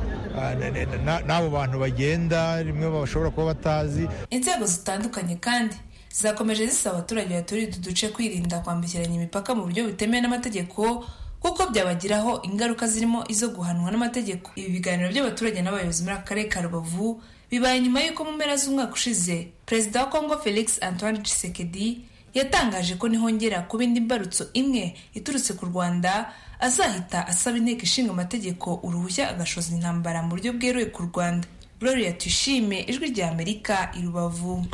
n'abo 1.27 1.49
bantu 1.49 1.79
bagenda 1.79 2.63
rimwe 2.63 2.87
bashobora 2.89 3.29
kuba 3.29 3.45
batazi. 3.53 4.07
Inzego 4.29 4.65
zitandukanye 4.65 5.35
kandi 5.35 5.75
zakomeje 6.13 6.65
zisaba 6.67 6.97
abaturage 6.97 7.33
baturiye 7.33 7.67
utu 7.67 7.79
duce 7.79 8.07
kwirinda 8.09 8.59
kwambukiranya 8.59 9.15
imipaka 9.15 9.55
mu 9.55 9.63
buryo 9.63 9.83
butemewe 9.87 10.21
n'amategeko 10.21 11.05
kuko 11.39 11.61
byabagiraho 11.71 12.41
ingaruka 12.43 12.87
zirimo 12.87 13.23
izo 13.27 13.49
guhanwa 13.49 13.91
n'amategeko. 13.91 14.51
Ibi 14.55 14.69
biganiro 14.77 15.09
by'abaturage 15.09 15.61
n'abayobozi 15.61 16.03
muri 16.03 16.15
aka 16.15 16.23
karere 16.27 16.49
ka 16.49 16.61
rubavu 16.61 17.21
bibaye 17.51 17.81
nyuma 17.81 17.99
y'uko 18.05 18.23
mu 18.25 18.31
mpera 18.37 18.55
z'umwaka 18.57 18.93
ushize 18.93 19.47
perezida 19.65 19.99
wa 20.03 20.09
kongo 20.09 20.37
felix 20.37 20.77
antoine 20.83 21.19
tshisekedi 21.25 22.05
yatangaje 22.33 22.95
ko 22.95 23.07
nihongera 23.09 23.61
kuba 23.67 23.83
indi 23.83 23.99
mbarutso 24.05 24.47
imwe 24.53 24.93
iturutse 25.17 25.53
ku 25.57 25.65
rwanda 25.65 26.31
azahita 26.59 27.27
asaba 27.27 27.57
inteko 27.57 27.83
ishinga 27.83 28.11
amategeko 28.13 28.79
uruhushya 28.85 29.29
agashoza 29.33 29.73
intambara 29.75 30.21
mu 30.21 30.29
buryo 30.37 30.53
bweruye 30.53 30.85
ku 30.93 31.01
rwanda. 31.09 31.47
Gloria 31.81 32.13
tuyishime 32.13 32.85
ijwi 32.85 33.09
rya 33.17 33.31
amerika 33.33 33.89
i 33.97 34.01
rubavu. 34.05 34.65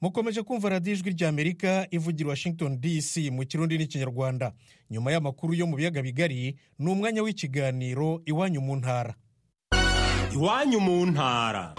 Mukomeje 0.00 0.42
kumva 0.42 0.68
radiyo 0.68 0.96
ijwi 0.96 1.10
ry'amerika 1.10 1.86
ivugira 1.90 2.28
washington 2.30 2.80
dc 2.80 3.16
mu 3.30 3.46
kirundi 3.46 3.78
n'ikinyarwanda 3.78 4.52
nyuma 4.90 5.12
y'amakuru 5.12 5.54
yo 5.54 5.66
mu 5.66 5.76
biyaga 5.76 6.02
bigari 6.02 6.56
ni 6.78 6.90
umwanya 6.90 7.22
w'ikiganiro 7.22 8.22
iwanyu 8.26 8.60
mu 8.60 8.76
ntara. 8.76 9.14
Iwanyu 10.34 10.80
mu 10.80 11.06
ntara. 11.06 11.74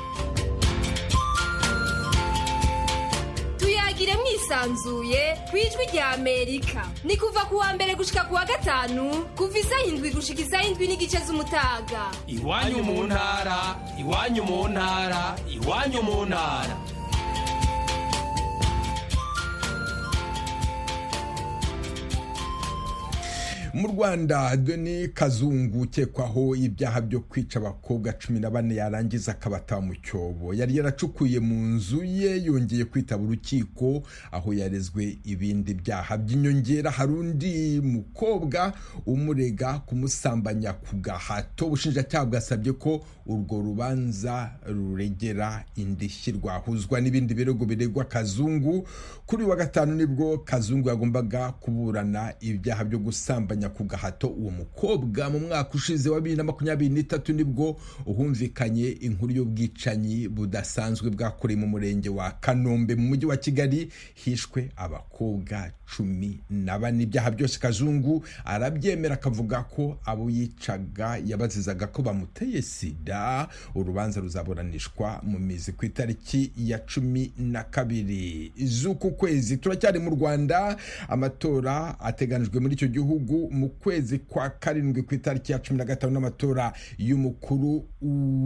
Tuyagire 3.57 4.13
mwisanzuye 4.15 5.35
ku 5.49 5.57
ijwi 5.57 5.85
rya 5.93 6.09
amerika. 6.09 6.85
Ni 7.03 7.17
kuva 7.17 7.45
ku 7.49 7.55
wa 7.57 7.73
mbere 7.73 7.95
gushika 7.95 8.23
ku 8.29 8.35
wa 8.35 8.45
gatanu 8.45 9.25
kuva 9.35 9.57
isaha 9.59 9.83
indwi 9.89 10.11
gushika 10.13 10.41
isaha 10.41 10.63
indwi 10.67 10.87
n'igice 10.87 11.17
z'umutaga. 11.25 12.11
Iwanyu 12.27 12.83
mu 12.83 13.03
ntara 13.03 13.59
iwanyu 13.99 14.43
mu 14.43 14.67
ntara 14.67 15.35
iwanyu 15.49 16.01
mu 16.03 16.25
ntara. 16.25 16.77
Mu 23.73 23.87
rwanda 23.87 24.57
deni 24.57 25.07
kazungu 25.07 25.81
ukekwaho 25.81 26.55
ibyaha 26.55 27.01
byo 27.01 27.19
kwica 27.19 27.55
abakobwa 27.59 28.13
cumi 28.13 28.39
na 28.39 28.49
bane 28.49 28.75
yarangiza 28.75 29.31
akabata 29.31 29.81
mu 29.81 29.95
cyobo. 29.95 30.53
Yari 30.53 30.77
yaracukuye 30.77 31.39
mu 31.39 31.55
nzu 31.75 32.03
ye 32.03 32.43
yongeye 32.43 32.85
kwitaba 32.85 33.23
urukiko 33.23 34.03
aho 34.31 34.53
yarezwe 34.53 35.17
ibindi 35.23 35.73
byaha 35.73 36.17
by'inyongera. 36.17 36.91
Hari 36.91 37.13
undi 37.13 37.81
mukobwa 37.81 38.73
umurega 39.05 39.79
kumusambanya 39.79 40.73
ku 40.73 40.95
gahato. 40.95 41.65
Ubushinjacyaha 41.67 42.25
bwasabye 42.25 42.73
ko 42.73 43.03
urwo 43.25 43.61
rubanza 43.61 44.51
ruregera 44.67 45.63
indishyi 45.75 46.31
rwahuzwa 46.31 47.01
n'ibindi 47.01 47.33
birego 47.33 47.65
biregwa 47.65 48.03
kazungu. 48.05 48.87
Kuri 49.25 49.43
wa 49.43 49.55
gatanu 49.55 49.95
ni 49.95 50.05
bwo 50.05 50.37
kazungu 50.37 50.89
yagombaga 50.89 51.51
kuburana 51.51 52.33
ibyaha 52.39 52.83
byo 52.83 52.99
gusambanya 52.99 53.60
ku 53.69 53.83
gahato 53.83 54.27
uwo 54.27 54.51
mukobwa 54.51 55.29
mu 55.29 55.39
mwaka 55.39 55.73
ushize 55.73 56.09
wa 56.09 56.17
bibiri 56.21 56.35
na 56.35 56.43
makumyabiri 56.43 56.89
n'itatu 56.93 57.33
ni 57.33 57.43
bwo 57.43 57.77
uhumvikanye 58.05 58.87
inkuru 58.89 59.33
y'ubwicanyi 59.33 60.27
budasanzwe 60.27 61.09
bwakorewe 61.09 61.59
mu 61.59 61.67
murenge 61.67 62.09
wa 62.09 62.31
kanombe 62.31 62.95
mu 62.95 63.07
mujyi 63.07 63.25
wa 63.25 63.37
kigali 63.37 63.89
hishwe 64.13 64.69
abakobwa 64.75 65.71
cumi 65.95 66.39
na 66.49 66.79
bane. 66.79 67.03
Ibyaha 67.03 67.31
byose 67.31 67.59
kazungu 67.59 68.23
arabyemera 68.45 69.15
akavuga 69.15 69.63
ko 69.63 69.97
abo 70.05 70.29
yicaga 70.29 71.19
yabazizaga 71.25 71.87
ko 71.87 72.01
bamuteye 72.01 72.61
sida 72.61 73.47
urubanza 73.75 74.19
ruzaburanishwa 74.21 75.19
mu 75.23 75.39
mizi 75.39 75.71
ku 75.71 75.85
itariki 75.85 76.51
ya 76.57 76.79
cumi 76.79 77.31
na 77.37 77.63
kabiri. 77.63 78.51
Z'uku 78.57 79.11
kwezi 79.11 79.57
turacyari 79.57 79.99
mu 79.99 80.09
rwanda 80.15 80.77
amatora 81.09 81.99
ateganijwe 81.99 82.59
muri 82.59 82.73
icyo 82.73 82.87
gihugu 82.87 83.50
mu 83.51 83.69
kwezi 83.69 84.19
kwa 84.19 84.49
karindwi 84.49 85.01
ku 85.03 85.15
itariki 85.15 85.51
ya 85.51 85.59
cumi 85.59 85.77
na 85.77 85.85
gatanu 85.85 86.13
n'amatora 86.13 86.73
y'umukuru 86.97 87.85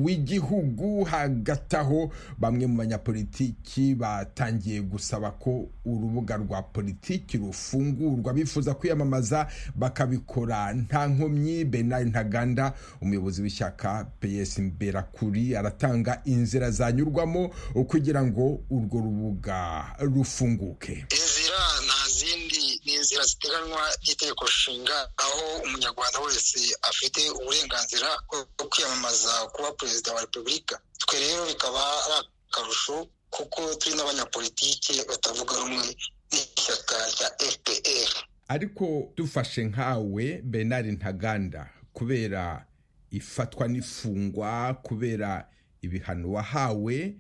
w'igihugu 0.04 1.04
hagati 1.04 1.76
aho 1.76 2.12
bamwe 2.38 2.68
mu 2.68 2.78
banyapolitiki 2.78 3.96
batangiye 3.96 4.82
gusaba 4.82 5.32
ko 5.32 5.70
urubuga 5.86 6.38
rwa 6.38 6.62
politiki 6.62 7.38
rufungurwa. 7.38 8.34
Bifuza 8.34 8.74
kwiyamamaza 8.74 9.48
bakabikora. 9.76 10.74
Nta 10.74 11.08
nkomyi 11.08 11.66
benari 11.66 12.06
ntaganda 12.10 12.74
umuyobozi 13.02 13.42
w'ishyaka 13.42 14.06
ps 14.20 14.60
mberakuri 14.60 15.56
aratanga 15.56 16.22
inzira 16.26 16.72
zanyurwamo 16.72 17.50
kugira 17.88 18.24
ngo 18.26 18.60
urwo 18.70 19.00
rubuga 19.02 19.86
rufunguke. 20.00 21.06
Inzira 21.46 21.82
nta 21.86 22.10
zindi 22.10 22.82
ni 22.86 22.94
inzira 22.94 23.24
ziteganywa 23.26 23.82
n'itegeko 24.04 24.46
nshinga 24.46 25.10
aho 25.18 25.58
umunyarwanda 25.66 26.20
wese 26.20 26.60
afite 26.82 27.30
uburenganzira 27.30 28.08
bwo 28.30 28.66
kwiyamamaza 28.70 29.34
kuba 29.54 29.72
perezida 29.72 30.14
wa 30.14 30.22
repubulika. 30.22 30.82
Twe 30.98 31.20
rero 31.20 31.46
bikaba 31.46 31.82
ari 32.06 32.28
akarusho 32.50 33.08
kuko 33.30 33.76
turi 33.76 33.96
n'abanyapolitike 33.96 35.04
batavuga 35.10 35.54
rumwe 35.60 35.96
n'ishyaka 36.32 36.96
rya 37.14 37.30
fpr 37.52 38.10
ariko 38.48 39.14
dufashe 39.16 39.64
nkawe 39.64 40.42
benari 40.44 40.92
ntaganda 40.92 41.70
kubera 41.94 42.66
ifatwa 43.12 43.68
n'ifungwa 43.68 44.74
kubera 44.84 45.48
ibihano 45.82 46.32
wahawe 46.32 47.16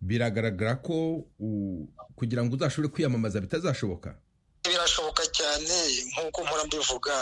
biragaragara 0.00 0.76
ko 0.82 1.24
kugira 2.16 2.44
ngo 2.44 2.54
uzashobore 2.56 2.92
kwiyamamaza 2.92 3.40
bitazashoboka. 3.40 4.14
Birashoboka 4.64 5.22
cyane 5.26 5.76
nk'uko 6.12 6.44
mpora 6.44 6.64
mbivuga 6.64 7.14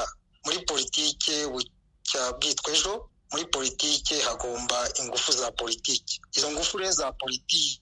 muri 0.44 0.58
politike 0.66 1.46
bucya 1.52 2.32
bwitwa 2.40 2.73
ejo 2.73 2.92
muri 3.32 3.44
politike 3.50 4.20
hagomba 4.20 4.78
ingufu 5.02 5.32
za 5.32 5.50
politiki 5.52 6.20
izo 6.37 6.50
ngufu 6.50 6.78
rero 6.78 6.92
za 6.92 7.12
politiki 7.12 7.80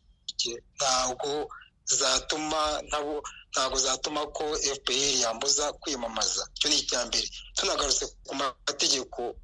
ntabwo 0.77 1.49
zatuma 1.85 2.83
ntabwo 3.53 3.77
zatuma 3.79 4.27
ko 4.27 4.45
fpr 4.57 5.21
yambuza 5.23 5.73
kwiyamamaza. 5.73 6.49
Icyo 6.57 6.69
ni 6.71 6.77
icya 6.79 7.07
mbere. 7.07 7.29
Tunagarutse 7.55 8.05
ku 8.27 8.35
mategeko 8.35 9.37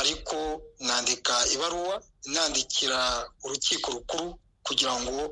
ariko 0.00 0.62
nandika 0.80 1.34
ibaruwa 1.54 2.02
nandikira 2.24 3.28
urukiko 3.44 3.92
rukuru 3.92 4.38
kugira 4.66 4.92
ngo 5.02 5.30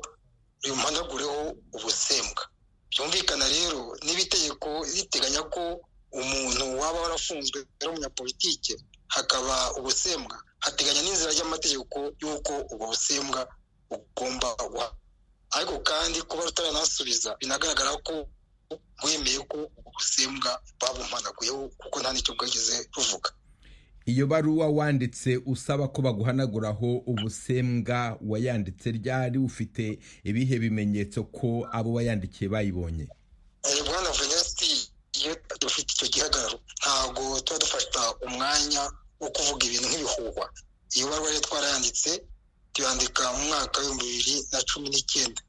rimpanagureho 0.63 1.55
ubusembwa. 1.75 2.43
Byumvikana 2.91 3.45
rero 3.49 3.97
niba 4.05 4.21
itegeko 4.21 4.69
riteganya 4.85 5.41
ko 5.53 5.81
umuntu 6.13 6.63
waba 6.79 6.99
warafunzwe 7.01 7.59
ari 7.81 7.89
umunyapolitike 7.89 8.73
hakaba 9.07 9.73
ubusembwa. 9.79 10.37
Hateganya 10.63 11.01
n'inzira 11.01 11.31
y'amategeko 11.39 11.97
y'uko 12.21 12.53
ubwo 12.71 12.85
busembwa 12.93 13.41
bugomba 13.89 14.49
guha. 14.71 14.89
Ariko 15.57 15.79
kandi 15.81 16.21
kuba 16.21 16.45
rutaranasubiza 16.45 17.35
binagaragara 17.39 17.91
ko 18.07 18.15
wemeye 19.03 19.39
ko 19.51 19.57
ubwo 19.77 19.89
busembwa 19.97 20.51
babumpanaguyeho 20.81 21.69
kuko 21.81 21.95
nta 21.99 22.09
n'icyo 22.13 22.33
bwagize 22.37 22.75
ruvuga. 22.95 23.29
Iyo 24.05 24.27
baruwa 24.27 24.67
wanditse 24.67 25.39
usaba 25.45 25.87
ko 25.87 26.01
baguhanaguraho 26.01 26.97
ubusembwa 27.07 28.17
wayanditse 28.21 28.91
ryari 28.91 29.37
ufite 29.39 29.99
ibihe 30.23 30.59
bimenyetso 30.59 31.23
ko 31.23 31.67
abo 31.71 31.93
wayandikiye 31.93 32.49
bayibonye? 32.49 33.07
Bwana 33.85 34.09
venesiti 34.11 34.91
iyo 35.21 35.35
dufite 35.61 35.91
icyo 35.93 36.07
gihagararo 36.07 36.59
ntabwo 36.81 37.39
tuba 37.41 37.59
dufata 37.59 38.01
umwanya 38.27 38.91
wo 39.19 39.29
kuvuga 39.29 39.65
ibintu 39.65 39.87
nk'ibihuhwa. 39.87 40.45
Iyo 40.95 41.07
baruwa 41.09 41.29
rero 41.29 41.41
twarayanditse 41.41 42.21
tuyandika 42.73 43.23
mu 43.33 43.43
mwaka 43.47 43.79
w'ibihumbi 43.81 44.03
bibiri 44.05 44.35
na 44.51 44.59
cumi 44.61 44.89
n'icyenda. 44.89 45.41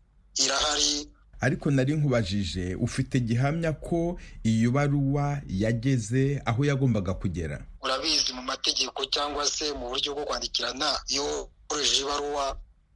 Irahari. 0.44 1.08
Ariko 1.40 1.70
nari 1.70 1.94
nkubajije 1.96 2.74
ufite 2.74 3.20
gihamya 3.20 3.72
ko 3.72 4.16
iyo 4.42 4.70
baruwa 4.70 5.42
yageze 5.48 6.42
aho 6.44 6.64
yagombaga 6.64 7.14
kugera? 7.14 7.66
Urabizi 7.84 8.32
mu 8.32 8.42
mategeko 8.42 9.04
cyangwa 9.14 9.44
se 9.46 9.72
mu 9.78 9.88
buryo 9.92 10.14
bwo 10.14 10.24
kwandikirana 10.24 10.88
iyo 11.12 11.24
ukoresheje 11.64 12.02
ibaruwa 12.02 12.44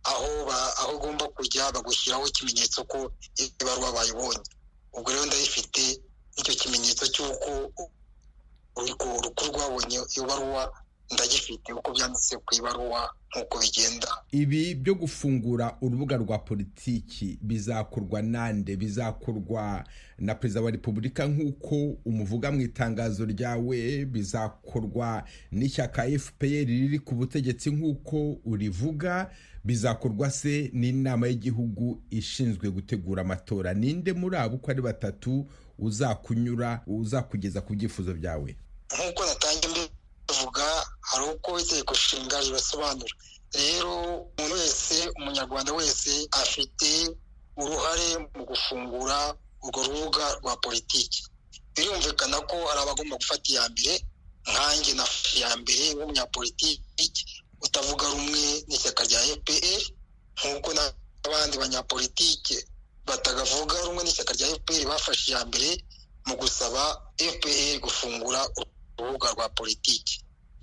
aho 0.04 0.28
aho 0.80 0.90
ugomba 0.96 1.24
kujya 1.36 1.72
bagushyiraho 1.74 2.24
ikimenyetso 2.26 2.84
ko 2.88 2.98
ibaruwa 3.60 3.92
bayibonye. 3.92 4.40
Ubwo 4.96 5.08
rero 5.12 5.24
ndayifite 5.28 5.82
icyo 6.40 6.54
kimenyetso 6.60 7.04
cy'uko 7.14 7.50
urukuru 9.18 9.50
rwabonye 9.52 9.98
iyo 10.14 10.22
baruwa 10.26 10.62
ndagifite 11.14 11.72
uko 11.72 11.92
byanditse 11.92 12.36
ku 12.36 12.54
ibaruwa 12.54 13.10
nk'uko 13.30 13.58
bigenda. 13.58 14.08
Ibi 14.32 14.74
byo 14.74 14.94
gufungura 14.94 15.76
urubuga 15.80 16.16
rwa 16.16 16.38
politiki 16.38 17.38
bizakorwa 17.42 18.22
nande? 18.22 18.76
Bizakorwa 18.76 19.84
na 20.18 20.34
perezida 20.34 20.60
wa 20.62 20.70
repubulika 20.70 21.26
nk'uko 21.26 21.76
umuvuga 22.04 22.52
mu 22.52 22.60
itangazo 22.60 23.24
ryawe? 23.24 24.04
Bizakorwa 24.04 25.24
n'ishyaka 25.52 26.02
fpr 26.18 26.64
riri 26.66 26.98
ku 26.98 27.14
butegetsi 27.14 27.70
nk'uko 27.70 28.36
urivuga? 28.44 29.30
Bizakorwa 29.64 30.30
se 30.30 30.70
n'inama 30.72 31.26
y'igihugu 31.28 32.00
ishinzwe 32.10 32.70
gutegura 32.70 33.22
amatora? 33.22 33.74
Ninde 33.74 34.12
muri 34.12 34.36
abo 34.36 34.56
uko 34.56 34.70
ari 34.70 34.82
batatu 34.82 35.46
uzakunyura 35.78 36.80
uzakugeza 36.86 37.60
ku 37.60 37.72
byifuzo 37.74 38.14
byawe? 38.14 38.56
Nk'uko 38.88 39.22
hari 41.18 41.30
uko 41.34 41.50
itegeko 41.60 41.92
nshinga 41.98 42.36
ribasobanura 42.40 43.14
rero 43.58 43.92
umuntu 44.38 44.54
wese 44.54 44.96
umunyarwanda 45.18 45.72
wese 45.72 46.12
afite 46.42 46.88
uruhare 47.58 48.08
mu 48.36 48.42
gufungura 48.46 49.18
urwo 49.64 49.80
rubuga 49.86 50.24
rwa 50.38 50.54
politiki. 50.62 51.20
Birumvikana 51.74 52.38
ko 52.46 52.56
hari 52.68 52.80
abagomba 52.82 53.16
gufata 53.18 53.46
iya 53.50 53.64
mbere 53.72 53.94
nkanjye 54.50 54.92
na 54.94 55.04
iya 55.36 55.50
mbere 55.58 55.84
w'umunyapolitiki 55.98 57.22
utavuga 57.64 58.04
rumwe 58.14 58.42
n'ishyaka 58.68 59.02
rya 59.08 59.20
fpr 59.38 59.82
nk'uko 60.38 60.68
n'abandi 60.76 61.54
banyapolitike 61.58 62.56
batagavuga 63.08 63.74
rumwe 63.86 64.02
n'ishyaka 64.06 64.32
rya 64.38 64.46
fpr 64.62 64.82
bafashe 64.90 65.26
iya 65.34 65.42
mbere 65.48 65.70
mu 66.26 66.34
gusaba 66.40 66.82
fpr 67.18 67.78
gufungura 67.84 68.40
urubuga 68.98 69.28
rwa 69.34 69.48
politiki. 69.58 70.14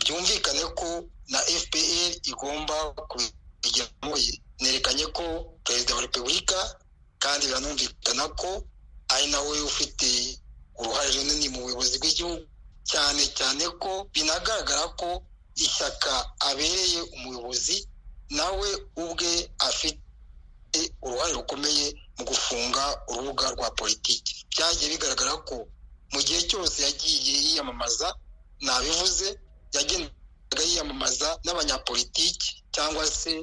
Byumvikane 0.06 0.64
ko 0.78 0.88
na 1.34 1.40
fpr 1.42 2.12
igomba 2.30 2.78
kubigiramo 3.10 4.14
nerekanye 4.62 5.06
ko 5.18 5.24
perezida 5.66 5.96
wa 5.98 6.02
repubulika 6.06 6.58
kandi 7.20 7.48
biranumvikana 7.50 8.28
ko 8.38 8.62
ari 9.10 9.28
nawe 9.34 9.62
ufite 9.66 10.38
uruhare 10.80 11.10
runini 11.18 11.50
mu 11.50 11.60
buyobozi 11.66 11.98
bw'igihugu. 11.98 12.46
Cyane 12.86 13.24
cyane 13.38 13.66
ko 13.82 14.06
binagaragara 14.14 14.86
ko 15.00 15.10
ishyaka 15.58 16.14
abereye 16.50 17.02
umuyobozi 17.18 17.88
nawe 18.30 18.70
ubwe 18.96 19.50
afite 19.60 20.80
uruhare 21.02 21.34
rukomeye 21.34 21.86
mu 22.18 22.24
gufunga 22.30 22.84
urubuga 23.10 23.46
rwa 23.58 23.72
politiki. 23.74 24.46
Byagiye 24.54 24.90
bigaragara 24.94 25.34
ko 25.50 25.66
mu 26.14 26.20
gihe 26.22 26.42
cyose 26.50 26.78
yagiye 26.86 27.34
yiyamamaza 27.46 28.08
nabivuze 28.62 29.28
yagendaga 29.78 30.64
yiyamamaza 30.70 31.30
n'abanyapolitiki 31.44 32.64
cyangwa 32.76 33.04
se 33.08 33.34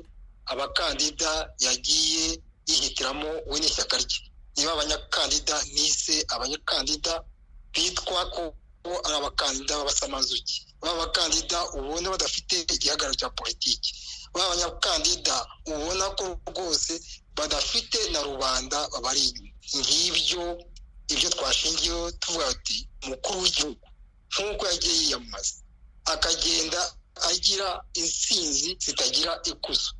abakandida 0.52 1.30
yagiye 1.66 2.40
yihitiramo 2.68 3.28
we 3.50 3.56
n'ishyaka 3.60 3.96
rye. 3.98 4.20
Niba 4.56 4.72
abanyakandida 4.72 5.56
nise 5.74 6.16
abanyakandida 6.34 7.12
bitwa 7.72 8.20
ko 8.34 8.42
ari 9.06 9.14
abakandida 9.16 9.72
b'abasamazuki 9.78 10.56
baba 10.80 10.92
abakandida 11.02 11.58
ubona 11.78 12.10
badafite 12.10 12.56
igihagararo 12.74 13.14
cya 13.20 13.30
politiki. 13.30 13.90
Baba 14.34 14.46
abanyakandida 14.52 15.36
ubona 15.66 16.04
ko 16.18 16.24
rwose 16.50 16.92
badafite 17.36 17.98
na 18.12 18.20
rubanda 18.22 18.88
babari 18.92 19.20
inyuma. 19.28 19.50
Ngibyo 19.78 20.44
ibyo 21.12 21.28
twashingiyeho 21.30 22.10
tuvuga 22.20 22.44
ati 22.52 22.76
umukuru 23.04 23.36
w'igihugu. 23.42 23.86
Nk'uko 24.32 24.62
yagiye 24.70 24.94
yiyamamaza. 25.00 25.54
Akagenda 26.04 26.80
agira 27.30 27.84
insinzi 27.94 28.76
zitagira 28.84 29.40
ikuzo. 29.44 29.90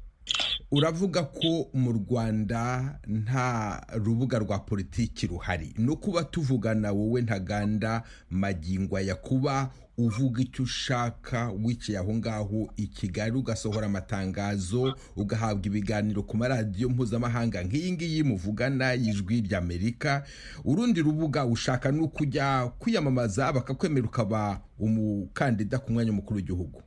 Uravuga 0.71 1.23
ko 1.23 1.69
mu 1.75 1.93
rwanda 1.93 2.99
nta 3.07 3.81
rubuga 3.95 4.39
rwa 4.39 4.59
politiki 4.59 5.27
ruhari. 5.27 5.75
No 5.79 5.97
kuba 5.97 6.25
tuvugana 6.25 6.93
wowe 6.93 7.23
ntaganda 7.23 8.03
magingo 8.31 9.01
ya 9.01 9.15
kuba 9.15 9.71
uvuga 9.99 10.43
icyo 10.43 10.63
ushaka 10.65 11.51
wicaye 11.65 11.99
aho 11.99 12.15
ngaho 12.15 12.73
i 12.77 12.87
kigali 12.87 13.37
ugasohora 13.37 13.87
amatangazo 13.87 14.97
ugahabwa 15.17 15.67
ibiganiro 15.67 16.23
ku 16.23 16.37
maradiyo 16.37 16.89
mpuzamahanga. 16.89 17.63
Nk'iyi 17.65 17.93
ngiyi 17.93 18.23
muvugana 18.23 18.93
y'ijwi 18.93 19.41
ry'amerika 19.41 20.25
urundi 20.65 21.03
rubuga 21.03 21.45
ushaka 21.47 21.93
ni 21.93 22.01
ukujya 22.01 22.73
kwiyamamaza 22.79 23.53
bakakwemera 23.53 24.07
ukaba 24.07 24.61
umukandida 24.79 25.79
ku 25.79 25.93
mwanya 25.93 26.11
w'umukuru 26.11 26.37
w'igihugu. 26.37 26.83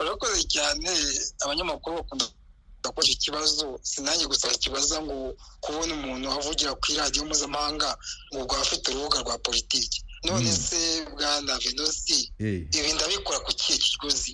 Urakoze 0.00 0.40
cyane 0.54 0.90
abanyamakuru 1.44 1.96
bakunda 1.96 2.26
gukoresha 2.84 3.12
ikibazo 3.16 3.80
sinange 3.82 4.26
gusa 4.28 4.52
ikibaza 4.52 5.00
ngo 5.02 5.36
kubona 5.64 5.94
umuntu 5.96 6.26
avugira 6.36 6.72
ku 6.76 6.92
iradiyo 6.92 7.24
mpuzamahanga 7.24 7.88
ngo 8.32 8.42
ubwo 8.44 8.54
afite 8.60 8.84
urubuga 8.92 9.18
rwa 9.24 9.38
politiki. 9.40 10.04
None 10.24 10.52
se 10.52 10.80
bwana 11.16 11.56
venosi 11.58 12.32
ibi 12.76 12.92
ndabikora 12.92 13.40
ku 13.40 13.52
kihe 13.56 13.78
kiguzi? 13.80 14.32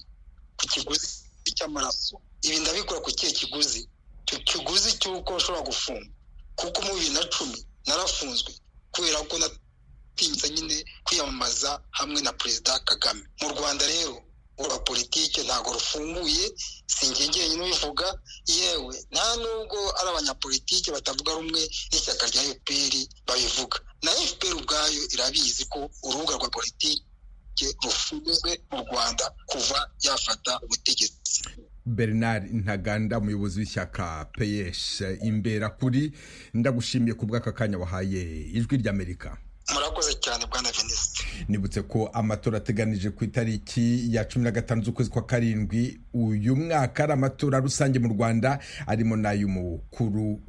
Ku 0.58 0.64
kiguzi 0.66 1.08
cy'amaraso. 1.56 2.16
Ibi 2.42 2.58
ndabikora 2.58 2.98
ku 3.00 3.10
kihe 3.14 3.30
kiguzi? 3.32 3.86
Icyo 4.26 4.38
kiguzi 4.48 4.98
cy'uko 4.98 5.30
ushobora 5.38 5.62
gufunga 5.70 6.10
kuko 6.58 6.78
mu 6.82 6.92
bibiri 6.94 7.10
na 7.14 7.22
cumi 7.30 7.58
narafunzwe 7.86 8.50
kubera 8.94 9.18
ko 9.30 9.34
natinyutse 9.38 10.46
nyine 10.54 10.76
kwiyamamaza 11.06 11.78
hamwe 11.98 12.18
na 12.22 12.32
perezida 12.34 12.78
kagame. 12.82 13.22
Mu 13.40 13.48
rwanda 13.54 13.86
rero 13.86 14.22
rwa 14.66 14.78
politiki 14.78 15.40
ntabwo 15.42 15.72
rufunguye 15.72 16.52
sinjye 16.86 17.26
njyenyine 17.28 17.62
ubivuga. 17.62 18.06
Yewe 18.46 18.94
nta 19.12 19.36
nubwo 19.36 19.78
ari 20.00 20.08
abanyapolitiki 20.10 20.90
batavuga 20.90 21.32
rumwe 21.32 21.62
n'ishyaka 21.92 22.26
rya 22.26 22.42
fpr 22.42 22.94
babivuga. 23.26 23.78
Na 24.02 24.10
fpr 24.10 24.54
ubwayo 24.56 25.02
irabizi 25.14 25.64
ko 25.72 25.90
urubuga 26.02 26.34
rwa 26.36 26.48
politiki 26.50 27.04
rufunzwe 27.84 28.60
mu 28.72 28.78
rwanda 28.90 29.24
kuva 29.46 29.90
yafata 30.02 30.60
ubutegetsi. 30.64 31.42
Bernard 31.86 32.44
ntaganda 32.52 33.18
umuyobozi 33.18 33.60
w'ishyaka 33.60 34.24
peyes 34.38 35.00
imbera 35.24 35.68
kuri. 35.70 36.12
Ndagushimiye 36.54 37.14
ku 37.14 37.26
bw'aka 37.26 37.52
kanya 37.52 37.78
wahaye 37.78 38.22
ijwi 38.56 38.76
ry'amerika. 38.80 39.36
Murakoze 39.72 40.14
cyane 40.24 40.46
bwana 40.46 40.70
venise 40.72 41.09
nibutse 41.48 41.82
ko 41.82 42.06
amatora 42.12 42.58
ateganije 42.58 43.10
ku 43.10 43.24
itariki 43.24 44.14
ya 44.14 44.24
cumi 44.24 44.44
na 44.44 44.50
gatanu 44.50 44.82
z'ukwezi 44.82 45.10
kwa 45.10 45.26
karindwi 45.26 46.00
uyu 46.14 46.56
mwaka 46.56 47.04
ari 47.04 47.12
amatora 47.12 47.60
rusange 47.60 47.98
mu 47.98 48.08
rwanda 48.14 48.58
arimo 48.86 49.16
n'ay'umukuru 49.16 50.40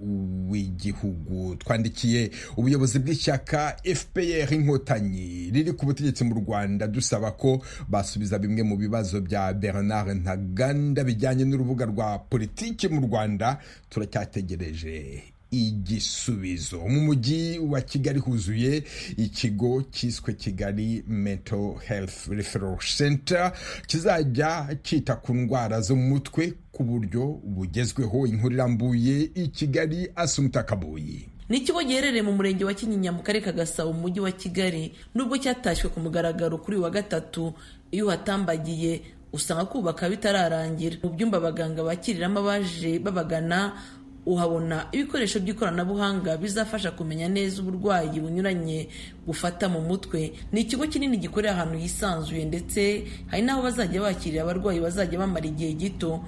w'igihugu. 0.50 1.56
Twandikiye 1.56 2.32
ubuyobozi 2.58 3.00
bw'ishyaka 3.00 3.76
fpr 3.96 4.54
inkotanyi. 4.54 5.52
Riri 5.54 5.72
ku 5.74 5.86
butegetsi 5.86 6.24
mu 6.24 6.36
rwanda 6.42 6.88
dusaba 6.88 7.32
ko 7.32 7.62
basubiza 7.90 8.40
bimwe 8.40 8.64
mu 8.64 8.76
bibazo 8.78 9.22
bya 9.22 9.54
bernard 9.54 10.10
ntaganda 10.22 11.04
bijyanye 11.04 11.46
n'urubuga 11.46 11.86
rwa 11.86 12.20
politiki 12.20 12.88
mu 12.88 13.02
rwanda 13.08 13.58
turacyategereje. 13.90 15.24
Igisubizo. 15.52 16.80
Mu 16.88 17.02
mujyi 17.02 17.60
wa 17.60 17.82
kigali 17.82 18.20
huzuye 18.20 18.84
ikigo 19.18 19.82
cyiswe 19.92 20.34
kigali 20.34 21.04
mental 21.08 21.76
health 21.88 22.28
referral 22.28 22.78
center 22.98 23.52
kizajya 23.88 24.78
cyita 24.84 25.16
ku 25.16 25.34
ndwara 25.34 25.82
zo 25.82 25.96
mu 25.96 26.10
mutwe 26.10 26.54
ku 26.72 26.84
buryo 26.84 27.26
bugezweho. 27.44 28.28
Inkuru 28.28 28.54
irambuye 28.56 29.32
i 29.36 29.48
kigali 29.48 30.12
asumuta 30.16 30.64
kabuyi. 30.64 31.28
Ni 31.50 31.58
ikigo 31.58 31.84
giherereye 31.84 32.22
mu 32.22 32.32
murenge 32.32 32.64
wa 32.66 32.74
kinyinya 32.74 33.12
mu 33.12 33.24
karere 33.24 33.46
ka 33.46 33.52
gasabo 33.52 33.94
mu 33.94 34.00
mujyi 34.02 34.20
wa 34.20 34.32
kigali. 34.32 34.92
Nubwo 35.16 35.38
cyatashywe 35.38 35.90
ku 35.94 36.00
mugaragaro 36.00 36.58
kuri 36.58 36.78
wa 36.78 36.90
gatatu 36.90 37.54
iyo 37.92 38.06
uhatambagiye 38.08 39.02
usanga 39.34 39.66
kubaka 39.66 40.10
bitararangira. 40.10 40.98
Mu 41.04 41.10
byumba 41.10 41.38
abaganga 41.38 41.84
bakiriramo 41.84 42.40
abaje 42.40 43.00
babagana 43.00 43.76
uhabona 44.26 44.88
ibikoresho 44.92 45.40
by'ikoranabuhanga 45.40 46.38
bizafasha 46.38 46.92
kumenya 46.92 47.30
neza 47.30 47.62
uburwayi 47.62 48.20
bunyuranye 48.20 48.88
bufata 49.28 49.70
mu 49.70 49.82
mutwe. 49.82 50.34
Ni 50.52 50.62
ikigo 50.62 50.88
kinini 50.88 51.18
gikorera 51.18 51.54
ahantu 51.58 51.78
hisanzuye 51.78 52.46
ndetse 52.46 53.04
hari 53.28 53.42
n'aho 53.44 53.62
bazajya 53.66 54.02
bakirira 54.02 54.44
abarwayi 54.46 54.80
bazajya 54.80 55.20
bamara 55.20 55.46
igihe 55.46 55.74
gito. 55.74 56.22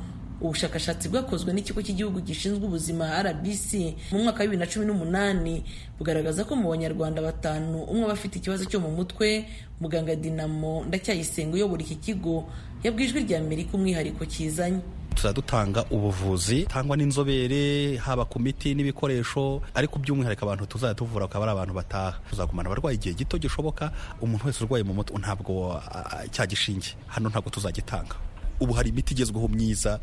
Ubushakashatsi 0.43 1.07
bwakozwe 1.09 1.53
n'ikigo 1.53 1.79
cy'igihugu 1.81 2.19
gishinzwe 2.19 2.65
ubuzima 2.67 3.07
rbc 3.23 3.69
mu 4.11 4.23
mwaka 4.27 4.39
wa 4.39 4.45
bibiri 4.45 4.59
na 4.59 4.67
cumi 4.67 4.85
n'umunani 4.85 5.63
bugaragaza 5.97 6.43
ko 6.43 6.55
mu 6.59 6.67
banyarwanda 6.69 7.21
batanu 7.23 7.83
umwe 7.87 8.03
aba 8.03 8.13
afite 8.19 8.35
ikibazo 8.43 8.65
cyo 8.67 8.79
mu 8.83 8.91
mutwe 8.91 9.45
muganga 9.79 10.15
dinamo 10.19 10.83
ndacyayisenga 10.89 11.55
uyobora 11.55 11.81
iki 11.87 11.95
kigo 11.95 12.43
yabwiye 12.83 13.07
ijwi 13.09 13.23
rya 13.23 13.39
amerika 13.39 13.77
umwihariko 13.79 14.25
kizanye. 14.27 14.83
Tuzajya 15.13 15.33
dutanga 15.33 15.85
ubuvuzi 15.91 16.65
tangwa 16.65 16.97
n'inzobere 16.97 17.97
haba 17.97 18.25
ku 18.25 18.39
miti 18.39 18.75
n'ibikoresho 18.75 19.61
ariko 19.75 19.99
by'umwihariko 19.99 20.45
abantu 20.45 20.65
tuzajya 20.65 20.95
tuvura 20.95 21.25
bakaba 21.27 21.45
ari 21.45 21.51
abantu 21.53 21.73
bataha. 21.73 22.11
Tuzagumana 22.29 22.67
abarwayi 22.69 22.97
igihe 22.97 23.15
gito 23.15 23.37
gishoboka 23.37 23.91
umuntu 24.21 24.45
wese 24.47 24.63
urwaye 24.63 24.83
mu 24.83 24.93
mutwe 24.93 25.17
ntabwo 25.19 25.79
cya 26.31 26.45
gishinge. 26.47 26.95
Hano 27.07 27.29
ntabwo 27.29 27.49
tuzagitanga. 27.49 28.15
Ubu 28.63 28.73
hari 28.73 28.89
imiti 28.89 29.13
igezweho 29.13 29.47
myiza 29.47 29.99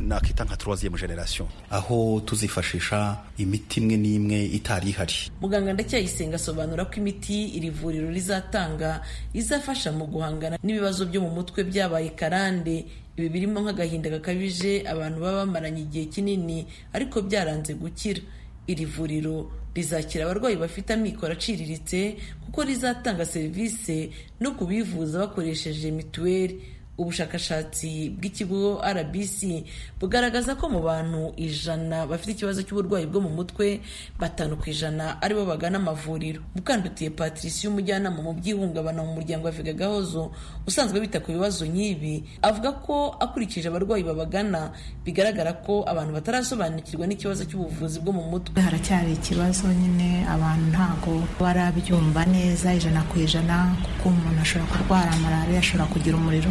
nakita 0.00 0.44
nka 0.44 0.56
troisième 0.56 0.96
generation 1.00 1.48
aho 1.70 2.20
tuzifashisha 2.24 3.16
imiti 3.38 3.80
imwe 3.80 3.96
n'imwe 3.96 4.38
itari 4.58 4.88
ihari 4.90 5.14
muganga 5.40 5.72
ndacyayisenga 5.72 6.36
asobanura 6.40 6.84
ko 6.88 6.94
imiti 7.04 7.44
iri 7.56 7.70
vuriro 7.70 8.08
rizatanga 8.10 9.04
izafasha 9.34 9.92
mu 9.92 10.06
guhangana 10.08 10.56
n'ibibazo 10.64 11.04
byo 11.06 11.20
mu 11.20 11.30
mutwe 11.36 11.64
byabaye 11.64 12.10
karande. 12.16 12.86
Ibi 13.18 13.28
birimo 13.34 13.58
nk'agahinda 13.60 14.10
gakabije 14.14 14.86
abantu 14.86 15.18
baba 15.20 15.42
bamaranye 15.42 15.82
igihe 15.90 16.04
kinini 16.06 16.66
ariko 16.94 17.18
byaranze 17.22 17.74
gukira. 17.74 18.22
Iri 18.70 18.84
vuriro 18.86 19.50
rizakira 19.74 20.22
abarwayi 20.24 20.56
bafite 20.56 20.94
amikoro 20.94 21.32
aciriritse 21.34 22.14
kuko 22.46 22.62
rizatanga 22.62 23.26
serivisi 23.26 24.10
no 24.40 24.54
kubivuza 24.54 25.18
bakoresheje 25.18 25.90
mituweli. 25.90 26.62
Ubushakashatsi 26.98 28.10
bw'ikigo 28.18 28.82
rbc 28.82 29.64
bugaragaza 30.00 30.54
ko 30.58 30.68
mu 30.68 30.80
bantu 30.82 31.32
ijana 31.38 32.06
bafite 32.06 32.34
ikibazo 32.34 32.62
cy'uburwayi 32.66 33.06
bwo 33.06 33.20
mu 33.22 33.30
mutwe 33.30 33.80
batanu 34.18 34.58
ku 34.58 34.66
ijana 34.70 35.22
ari 35.22 35.34
bo 35.34 35.46
bagana 35.46 35.78
amavuriro. 35.78 36.42
Mukandutiye 36.54 37.10
patricia 37.14 37.70
umujyanama 37.70 38.18
mu 38.22 38.32
by'ihungabana 38.34 39.02
mu 39.06 39.14
muryango 39.14 39.46
wa 39.46 39.54
vega 39.54 39.72
gahozo 39.72 40.30
usanzwe 40.66 41.00
bita 41.00 41.20
ku 41.22 41.30
bibazo 41.32 41.62
nk'ibi 41.66 42.24
avuga 42.42 42.72
ko 42.82 43.14
akurikije 43.20 43.68
abarwayi 43.70 44.02
babagana 44.02 44.74
bigaragara 45.06 45.52
ko 45.62 45.86
abantu 45.86 46.12
batarasobanukirwa 46.18 47.06
n'ikibazo 47.06 47.46
cy'ubuvuzi 47.46 48.02
bwo 48.02 48.12
mu 48.12 48.22
mutwe. 48.26 48.58
Haracyari 48.60 49.14
ikibazo 49.14 49.70
nyine 49.70 50.26
abantu 50.26 50.66
ntabwo 50.74 51.10
barabyumva 51.38 52.26
neza 52.26 52.74
ijana 52.74 53.02
ku 53.06 53.18
ijana 53.22 53.76
kuko 53.84 54.08
umuntu 54.10 54.40
ashobora 54.42 54.70
kurwara 54.74 55.12
malariya 55.22 55.58
ashobora 55.62 55.86
kugira 55.92 56.16
umuriro. 56.18 56.50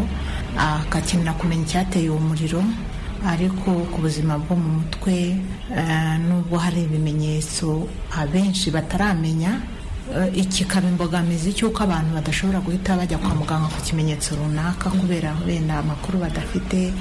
Agakenera 0.58 1.34
kumenya 1.34 1.64
icyateye 1.64 2.10
uwo 2.10 2.20
muriro 2.20 2.64
ariko 3.28 3.72
ku 3.92 3.98
buzima 4.02 4.38
bwo 4.38 4.56
mu 4.56 4.70
mutwe 4.82 5.36
nubwo 6.28 6.58
hari 6.58 6.84
ibimenyetso 6.84 7.88
abenshi 8.18 8.72
bataramenya 8.72 9.62
kikaba 10.50 10.88
imbogamizi 10.88 11.52
cy'uko 11.54 11.84
abantu 11.84 12.16
badashobora 12.16 12.60
guhita 12.64 12.96
bajya 12.96 13.18
kwa 13.20 13.36
muganga 13.36 13.68
ku 13.68 13.82
kimenyetso 13.84 14.36
runaka 14.40 14.88
kubera 14.90 15.36
wenda 15.46 15.78
amakuru 15.84 16.20
badafite 16.24 16.94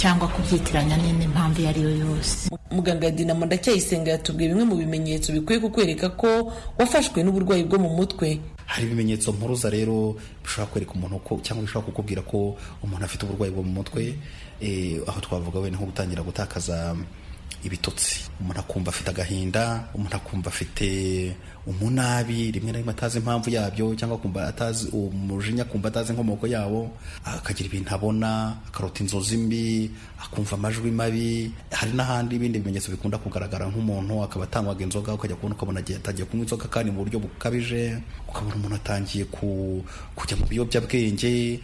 cyangwa 0.00 0.28
kubyitiranya 0.32 0.96
n'indi 0.96 1.26
mpamvu 1.28 1.60
iyo 1.60 1.68
ari 1.68 1.80
yo 1.82 1.90
yose. 2.08 2.48
Muganga 2.72 3.10
dinamo 3.10 3.44
ndacyayisenga 3.46 4.10
yatubwiye 4.16 4.48
bimwe 4.48 4.64
mu 4.64 4.76
bimenyetso 4.80 5.32
bikwiye 5.36 5.60
kukwereka 5.60 6.08
ko 6.16 6.52
wafashwe 6.80 7.20
n'uburwayi 7.22 7.64
bwo 7.68 7.78
mu 7.78 7.90
mutwe. 8.00 8.40
Hari 8.66 8.86
ibimenyetso 8.86 9.32
mpuruza 9.32 9.70
rero 9.70 10.16
bishobora 10.42 10.70
kwereka 10.72 10.92
umuntu 10.92 11.18
ko 11.18 11.32
cyangwa 11.42 11.64
bishobora 11.64 11.86
kukubwira 11.86 12.22
ko 12.22 12.56
umuntu 12.82 13.04
afite 13.04 13.22
uburwayi 13.26 13.52
bwo 13.52 13.62
mu 13.62 13.72
mutwe 13.82 14.16
aho 15.06 15.18
twavuga 15.20 15.58
wenda 15.60 15.78
nko 15.78 15.86
gutangira 15.92 16.22
gutakaza 16.22 16.96
ibitotsi. 17.64 18.28
Umuntu 18.40 18.60
akumva 18.60 18.90
afite 18.90 19.08
agahinda 19.10 19.88
umuntu 19.94 20.16
akumva 20.16 20.48
afite 20.50 20.88
umunabi 21.66 22.50
rimwe 22.52 22.72
na 22.72 22.78
rimwe 22.78 22.92
atazi 22.92 23.18
impamvu 23.18 23.50
yabyo 23.50 23.94
cyangwa 23.96 24.16
akumva 24.18 24.48
atazi 24.48 24.88
umujinya 24.92 25.62
akumva 25.62 25.88
atazi 25.88 26.12
inkomoko 26.12 26.46
yawo 26.46 26.90
akagira 27.24 27.66
ibintu 27.68 27.94
abona 27.94 28.56
akarota 28.68 29.00
inzozi 29.00 29.36
mbi 29.36 29.90
akumva 30.20 30.56
amajwi 30.56 30.90
mabi. 30.90 31.52
Hari 31.72 31.92
n'ahandi 31.92 32.36
ibindi 32.36 32.58
bimenyetso 32.58 32.90
bikunda 32.92 33.18
kugaragara 33.18 33.66
nk'umuntu 33.72 34.22
akaba 34.22 34.44
atangwaga 34.44 34.84
inzoga 34.84 35.14
ukajya 35.14 35.36
kubona 35.36 35.54
ukabona 35.54 35.80
atangiye 35.80 36.26
kunywa 36.28 36.44
inzoga 36.44 36.68
kandi 36.68 36.90
mu 36.92 37.00
buryo 37.00 37.18
bukabije 37.18 37.98
ukabona 38.28 38.54
umuntu 38.56 38.76
atangiye 38.76 39.24
kujya 39.24 40.36
mu 40.36 40.44
biyobyabwenge. 40.46 41.60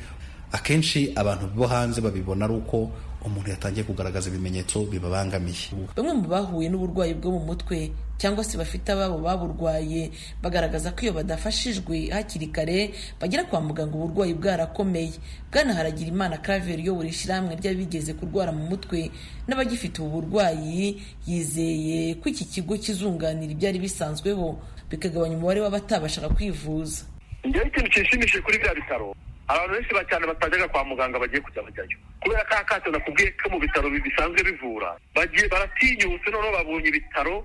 Akenshi 0.52 1.12
abantu 1.14 1.46
bo 1.54 1.66
hanze 1.66 2.00
babibona 2.00 2.44
ari 2.44 2.54
uko 2.54 2.90
umuntu 3.24 3.50
yatangiye 3.50 3.84
kugaragaza 3.84 4.28
ibimenyetso 4.30 4.84
bibabangamiye. 4.88 5.72
Bamwe 5.96 6.12
mu 6.14 6.26
bahuye 6.28 6.68
n'uburwayi 6.68 7.14
bwo 7.14 7.30
mu 7.36 7.40
mutwe 7.52 7.90
cyangwa 8.20 8.44
se 8.44 8.58
bafite 8.58 8.88
ababo 8.92 9.18
baburwaye 9.18 10.10
bagaragaza 10.42 10.92
ko 10.92 11.00
iyo 11.08 11.12
badafashijwe 11.12 12.08
hakiri 12.12 12.46
kare 12.52 12.90
bagera 13.20 13.44
kwa 13.44 13.60
muganga 13.60 13.94
uburwayi 13.96 14.34
bwarakomeye. 14.34 15.12
Bwana 15.52 15.74
haragira 15.74 16.08
imana 16.08 16.36
claver 16.38 16.78
uyobora 16.80 17.08
ishyirahamwe 17.08 17.56
ry'abigeze 17.56 18.14
kurwara 18.14 18.52
mu 18.52 18.64
mutwe 18.68 19.10
n'abagifite 19.48 20.00
ubu 20.02 20.20
burwayi 20.20 21.00
yizeye 21.26 22.14
ko 22.20 22.28
iki 22.28 22.44
kigo 22.44 22.76
kizunganira 22.76 23.52
ibyari 23.52 23.78
bisanzweho 23.78 24.58
bikagabanya 24.90 25.36
umubare 25.36 25.60
w'abatabashaga 25.60 26.28
kwivuza. 26.28 27.04
Njyewe 27.44 27.66
ikintu 27.68 27.90
kinshimishije 27.90 28.40
kuri 28.42 28.58
bya 28.58 28.74
bitaro. 28.74 29.14
Abantu 29.50 29.72
benshi 29.74 29.94
cyane 30.08 30.24
batajyaga 30.30 30.68
kwa 30.68 30.84
muganga 30.84 31.18
bagiye 31.18 31.40
kujya 31.42 31.62
bajyayo. 31.66 31.96
Kubera 32.22 32.44
ko 32.48 32.54
akato 32.54 32.90
nakubwiye 32.90 33.30
ko 33.42 33.48
mu 33.50 33.58
bitaro 33.58 33.90
bisanzwe 33.90 34.40
bivura 34.46 34.90
bagiye 35.14 35.48
baratinyutse 35.48 36.28
noneho 36.30 36.52
babonye 36.54 36.88
ibitaro 36.88 37.44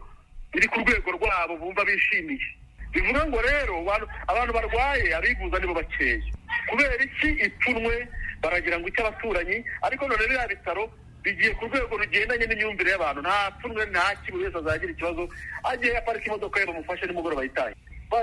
biri 0.54 0.68
ku 0.68 0.80
rwego 0.86 1.10
rwabo 1.18 1.54
bumva 1.58 1.82
bishimiye. 1.86 2.46
Bivuga 2.94 3.26
ngo 3.28 3.40
rero 3.42 3.76
abantu 4.32 4.52
barwaye 4.54 5.12
abivuza 5.16 5.60
nibo 5.60 5.74
bakeya 5.74 6.22
kubera 6.70 6.94
iki? 7.04 7.30
Ipfunwe 7.46 8.08
baragira 8.42 8.78
ngo 8.80 8.88
icy'abaturanyi 8.88 9.58
ariko 9.82 10.08
none 10.08 10.22
biriya 10.30 10.48
bitaro 10.48 10.84
bigiye 11.24 11.52
ku 11.58 11.66
rwego 11.68 11.98
rugendanye 11.98 12.46
n'imyumvire 12.48 12.92
y'abantu. 12.94 13.20
Nta 13.26 13.52
pfunwe 13.58 13.84
nta 13.90 14.14
wese 14.34 14.58
azagira 14.58 14.92
ikibazo 14.94 15.24
agiye 15.64 15.98
aparika 15.98 16.26
imodoka 16.30 16.60
ye 16.60 16.66
bamufashe 16.70 17.06
nimugoroba 17.10 17.44
yitaye. 17.44 17.76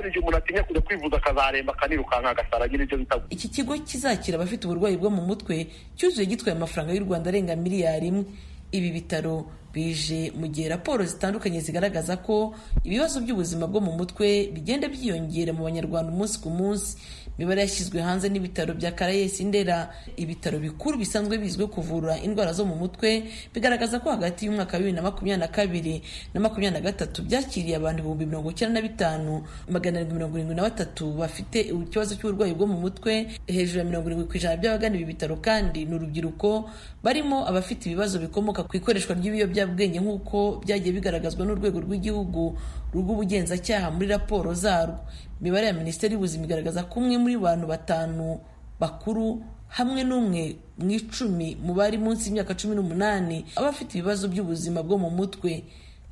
Igihe 0.09 0.21
umuntu 0.21 0.39
atinya 0.39 0.63
kujya 0.65 0.81
kwivuza 0.81 1.17
akazaremba 1.17 1.73
akanirukanka 1.73 2.31
agasara 2.31 2.65
agira 2.65 2.85
ibyo 2.85 2.99
bita 2.99 3.17
iki 3.31 3.49
kigo 3.49 3.75
kizakira 3.79 4.37
abafite 4.37 4.65
uburwayi 4.67 4.97
bwo 4.97 5.11
mu 5.11 5.23
mutwe 5.23 5.67
cyuzuye 5.97 6.27
gitwaye 6.27 6.57
amafaranga 6.57 6.93
y'u 6.95 7.05
rwanda 7.05 7.29
arenga 7.31 7.57
miliyari 7.57 8.07
imwe. 8.09 8.25
Ibi 8.73 8.91
bitaro 8.91 9.45
bije 9.73 10.33
mu 10.33 10.49
gihe 10.49 10.69
raporo 10.69 11.05
zitandukanye 11.05 11.61
zigaragaza 11.61 12.17
ko 12.25 12.55
ibibazo 12.85 13.21
by'ubuzima 13.21 13.69
bwo 13.69 13.81
mu 13.85 13.93
mutwe 13.93 14.49
bigenda 14.49 14.89
byiyongera 14.89 15.53
mu 15.53 15.65
banyarwanda 15.69 16.09
umunsi 16.13 16.41
ku 16.41 16.49
munsi. 16.49 16.97
Imibare 17.39 17.61
yashyizwe 17.65 18.01
hanze 18.01 18.29
n'ibitaro 18.29 18.75
bya 18.75 18.93
karayesi 18.93 19.45
ndera 19.45 19.89
ibitaro 20.17 20.59
bikuru 20.59 20.99
bisanzwe 20.99 21.39
bizwiho 21.39 21.69
kuvura 21.69 22.19
indwara 22.21 22.53
zo 22.53 22.65
mu 22.65 22.77
mutwe 22.77 23.25
bigaragaza 23.55 24.01
ko 24.01 24.11
hagati 24.11 24.47
y'umwaka 24.47 24.73
wa 24.77 24.79
bibiri 24.79 24.97
na 24.97 25.03
makumyabiri 25.03 25.41
na 25.41 25.49
kabiri 25.49 25.95
na 26.35 26.41
makumyabiri 26.41 26.81
na 26.83 26.85
gatatu 26.91 27.23
byakiriye 27.25 27.77
abantu 27.77 27.99
ibihumbi 28.05 28.27
mirongo 28.27 28.51
icyenda 28.53 28.81
na 28.81 28.89
bitanu 28.89 29.43
magana 29.71 29.97
arindwi 29.99 30.17
mirongo 30.17 30.35
irindwi 30.37 30.57
na 30.57 30.63
batatu 30.63 31.05
bafite 31.17 31.59
ikibazo 31.73 32.15
cy'uburwayi 32.21 32.53
bwo 32.55 32.67
mu 32.69 32.77
mutwe 32.85 33.27
hejuru 33.49 33.79
ya 33.79 33.85
mirongo 33.85 34.07
irindwi 34.13 34.29
ku 34.29 34.37
ijana 34.37 34.57
by'abagana 34.61 34.95
ibi 34.97 35.05
bitaro 35.17 35.37
kandi 35.41 35.85
ni 35.89 35.95
urubyiruko 35.95 36.71
barimo 37.03 37.49
abafite 37.49 37.87
ibibazo 37.89 38.19
bikomoka 38.21 38.63
ku 38.69 38.77
ikoreshwa 38.77 39.17
ry'ibiyobyabwenge 39.17 39.99
nk'uko 40.05 40.61
byagiye 40.65 40.93
bigaragazwa 40.95 41.43
n'urwego 41.49 41.81
rw'igihugu 41.81 42.55
rw'ubugenzacyaha 42.95 43.91
muri 43.91 44.07
raporo 44.09 44.55
zarwo. 44.55 44.99
Imibare 45.43 45.67
ya 45.67 45.73
minisiteri 45.73 46.15
y'ubuzima 46.15 46.45
igaragaza 46.45 46.83
ko 46.87 47.01
umwe 47.01 47.19
muri 47.23 47.37
bantu 47.39 47.67
batanu 47.71 48.41
bakuru 48.81 49.41
hamwe 49.77 50.03
n'umwe 50.05 50.43
mu 50.83 50.91
icumi 50.91 51.57
mu 51.65 51.73
bari 51.79 51.97
munsi 51.99 52.29
y'imyaka 52.29 52.53
cumi 52.59 52.75
n'umunani 52.77 53.47
aba 53.57 53.69
afite 53.73 53.95
ibibazo 53.97 54.29
by'ubuzima 54.29 54.83
bwo 54.83 54.99
mu 54.99 55.11
mutwe. 55.11 55.65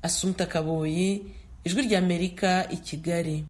Asumta 0.03 0.46
kaboyi 0.49 1.27
ijwi 1.66 1.81
ry'amerika 1.90 2.64
i 2.73 2.77
kigali. 2.81 3.44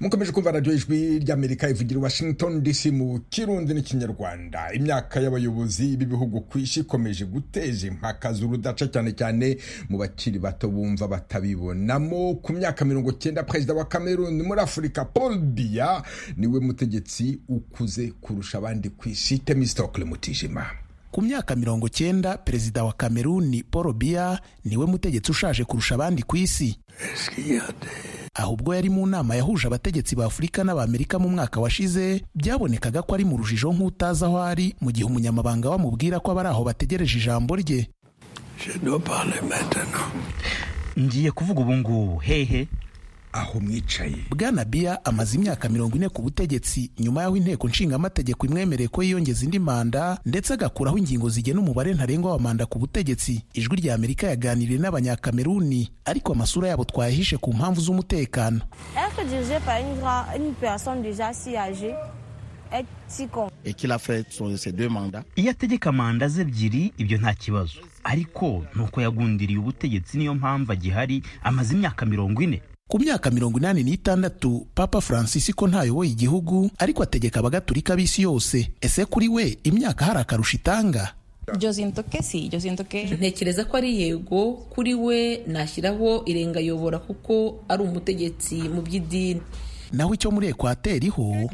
Mukomeje 0.00 0.32
kumva 0.32 0.50
radiyo 0.52 0.74
ijwi 0.76 1.18
ry'amerika 1.18 1.68
ivugira 1.68 2.00
washington 2.00 2.62
dc 2.62 2.86
mu 2.86 3.20
kirundi 3.30 3.74
n'ikinyarwanda. 3.74 4.72
Imyaka 4.72 5.20
y'abayobozi 5.20 5.96
b'ibihugu 5.96 6.40
ku 6.40 6.58
isi 6.58 6.80
ikomeje 6.80 7.24
guteza 7.24 7.86
impaka 7.86 8.32
z'urudaca 8.32 8.86
cyane 8.92 9.12
cyane 9.12 9.56
mu 9.88 9.98
bakiri 9.98 10.38
bato 10.38 10.68
bumva 10.68 11.08
batabibonamo. 11.08 12.34
Ku 12.42 12.52
myaka 12.52 12.84
mirongo 12.84 13.12
cyenda 13.12 13.42
perezida 13.42 13.74
wa 13.74 13.84
cameroon 13.84 14.42
muri 14.42 14.60
afurika 14.60 15.04
paul 15.04 15.38
biya 15.38 16.02
ni 16.36 16.46
we 16.46 16.60
mutegetsi 16.60 17.38
ukuze 17.48 18.12
kurusha 18.20 18.58
abandi 18.58 18.88
ku 18.90 19.08
isi. 19.08 19.38
Temistokle 19.38 20.04
mutijima. 20.04 20.66
Ku 21.10 21.22
myaka 21.22 21.56
mirongo 21.56 21.88
cyenda 21.88 22.38
perezida 22.38 22.84
wa 22.84 22.92
kameruni 22.92 23.62
paul 23.62 23.92
biya 23.92 24.40
ni 24.64 24.76
we 24.76 24.86
mutegetsi 24.86 25.30
ushaje 25.30 25.64
kurusha 25.64 25.94
abandi 25.94 26.22
ku 26.22 26.36
isi. 26.36 26.76
Ahubwo 28.34 28.74
yari 28.74 28.90
mu 28.90 29.06
nama 29.06 29.34
yahuje 29.36 29.66
abategetsi 29.66 30.16
ba 30.16 30.26
afurika 30.26 30.64
n'abamerika 30.64 31.18
mu 31.18 31.28
mwaka 31.28 31.60
washize 31.60 32.22
byabonekaga 32.34 33.02
ko 33.02 33.14
ari 33.14 33.24
mu 33.24 33.36
rujijo 33.36 33.72
nk'utazi 33.72 34.24
aho 34.24 34.42
ari 34.42 34.74
mu 34.80 34.90
gihe 34.90 35.06
umunyamabanga 35.06 35.70
bamubwira 35.70 36.18
ko 36.20 36.30
abari 36.34 36.48
aho 36.48 36.64
bategereje 36.64 37.18
ijambo 37.18 37.54
rye. 37.56 37.86
Ngiye 40.98 41.30
kuvuga 41.30 41.60
ubu 41.60 41.74
ngubu 41.76 42.18
hehe. 42.18 42.66
Aho 43.34 43.60
mwicaye. 43.60 44.16
Bwana 44.30 44.64
biya 44.64 45.04
amaze 45.04 45.36
imyaka 45.36 45.68
mirongo 45.68 45.96
ine 45.96 46.08
ku 46.08 46.22
butegetsi 46.22 46.90
nyuma 46.98 47.22
y'aho 47.22 47.36
inteko 47.36 47.68
nshingamategeko 47.68 48.46
imwemereye 48.46 48.88
ko 48.88 49.02
yiyongeza 49.02 49.44
indi 49.44 49.58
manda 49.58 50.18
ndetse 50.26 50.54
agakuraho 50.54 50.98
ingingo 50.98 51.28
zigena 51.28 51.60
umubare 51.60 51.94
ntarengwa 51.94 52.32
wa 52.32 52.38
manda 52.38 52.66
ku 52.66 52.78
butegetsi. 52.78 53.42
Ijwi 53.54 53.76
rya 53.76 53.94
amerika 53.94 54.26
yaganiriye 54.26 54.78
n'abanyakameruni 54.78 55.90
ariko 56.04 56.32
amasura 56.32 56.68
yabo 56.68 56.84
twayahishe 56.84 57.36
ku 57.36 57.52
mpamvu 57.54 57.80
z'umutekano. 57.80 58.60
Iyo 65.36 65.50
ategeka 65.50 65.92
manda 65.92 66.28
ze 66.28 66.42
ebyiri 66.42 66.92
ibyo 66.98 67.18
nta 67.18 67.34
kibazo. 67.34 67.78
Ariko 68.04 68.64
ni 68.76 68.82
uko 68.82 69.00
yagundiriye 69.00 69.58
ubutegetsi 69.58 70.18
niyo 70.18 70.34
mpamvu 70.34 70.72
agihari 70.72 71.22
amaze 71.42 71.74
imyaka 71.74 72.06
mirongo 72.06 72.42
ine 72.42 72.62
ku 72.88 72.98
myaka 73.00 73.30
mirongo 73.30 73.58
inani 73.58 73.82
n'itandatu 73.82 74.66
papa 74.74 75.00
francis 75.00 75.48
ko 75.56 75.66
ntayoboye 75.68 76.10
igihugu 76.12 76.68
ariko 76.78 77.02
ategeka 77.02 77.40
abagatulika 77.40 77.96
b'isi 77.96 78.22
yose. 78.22 78.70
Ese 78.80 79.04
kuri 79.08 79.28
we 79.28 79.56
imyaka 79.64 80.04
hari 80.04 80.20
akarusho 80.20 80.56
itanga? 80.60 81.14
Ntekereza 83.16 83.64
ko 83.64 83.76
ari 83.76 84.00
yego 84.00 84.52
kuri 84.68 84.94
we 84.94 85.40
nashyiraho 85.48 86.24
irengayobora 86.28 86.98
kuko 87.00 87.64
ari 87.68 87.82
umutegetsi 87.82 88.68
mu 88.68 88.82
by'idini. 88.84 89.40
Naho 89.96 90.14
icyo 90.14 90.30
muri 90.30 90.46
ekwateri 90.50 91.08
ho 91.08 91.48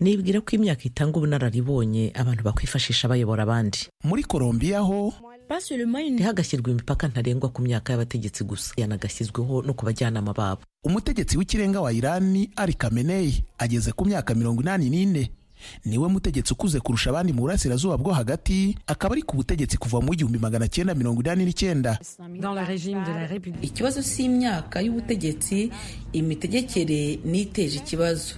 nibwira 0.00 0.40
ko 0.40 0.50
imyaka 0.56 0.82
itanga 0.86 1.16
ubunararibonye 1.18 2.12
abantu 2.14 2.42
bakwifashisha 2.44 3.08
bayobora 3.08 3.42
abandi. 3.42 3.78
Muri 4.04 4.22
kolombiya 4.24 4.80
ho? 4.80 5.12
Ntihagashyirwe 6.14 6.70
imipaka 6.72 7.08
ntarengwa 7.08 7.48
ku 7.52 7.62
myaka 7.62 7.92
y'abategetsi 7.92 8.44
gusa. 8.44 8.72
Yanagashyizweho 8.80 9.62
no 9.62 9.74
ku 9.74 9.84
bajyanama 9.84 10.32
babo. 10.32 10.62
Umutegetsi 10.84 11.36
w'ikirenga 11.38 11.80
wa 11.80 11.92
irani 11.92 12.50
ari 12.56 12.74
kameneyi 12.74 13.44
ageze 13.58 13.92
ku 13.92 14.04
myaka 14.08 14.34
mirongo 14.34 14.62
inani 14.62 14.90
n'ine. 14.90 15.30
Ni 15.84 15.98
we 15.98 16.08
mutegetsi 16.08 16.52
ukuze 16.52 16.80
kurusha 16.80 17.10
abandi 17.10 17.32
mu 17.32 17.40
burasirazuba 17.40 17.96
bwo 17.98 18.12
hagati 18.12 18.76
akaba 18.86 19.14
ari 19.14 19.22
ku 19.22 19.36
butegetsi 19.36 19.76
kuva 19.78 20.00
mu 20.00 20.12
igihumbi 20.14 20.38
magana 20.38 20.68
cyenda 20.68 20.94
mirongo 20.94 21.20
inani 21.20 21.44
n'icyenda. 21.44 21.98
Ikibazo 23.62 24.02
si 24.02 24.24
imyaka 24.24 24.80
y'ubutegetsi 24.80 25.70
imitegekere 26.12 27.18
n'iteje 27.24 27.78
ikibazo. 27.78 28.34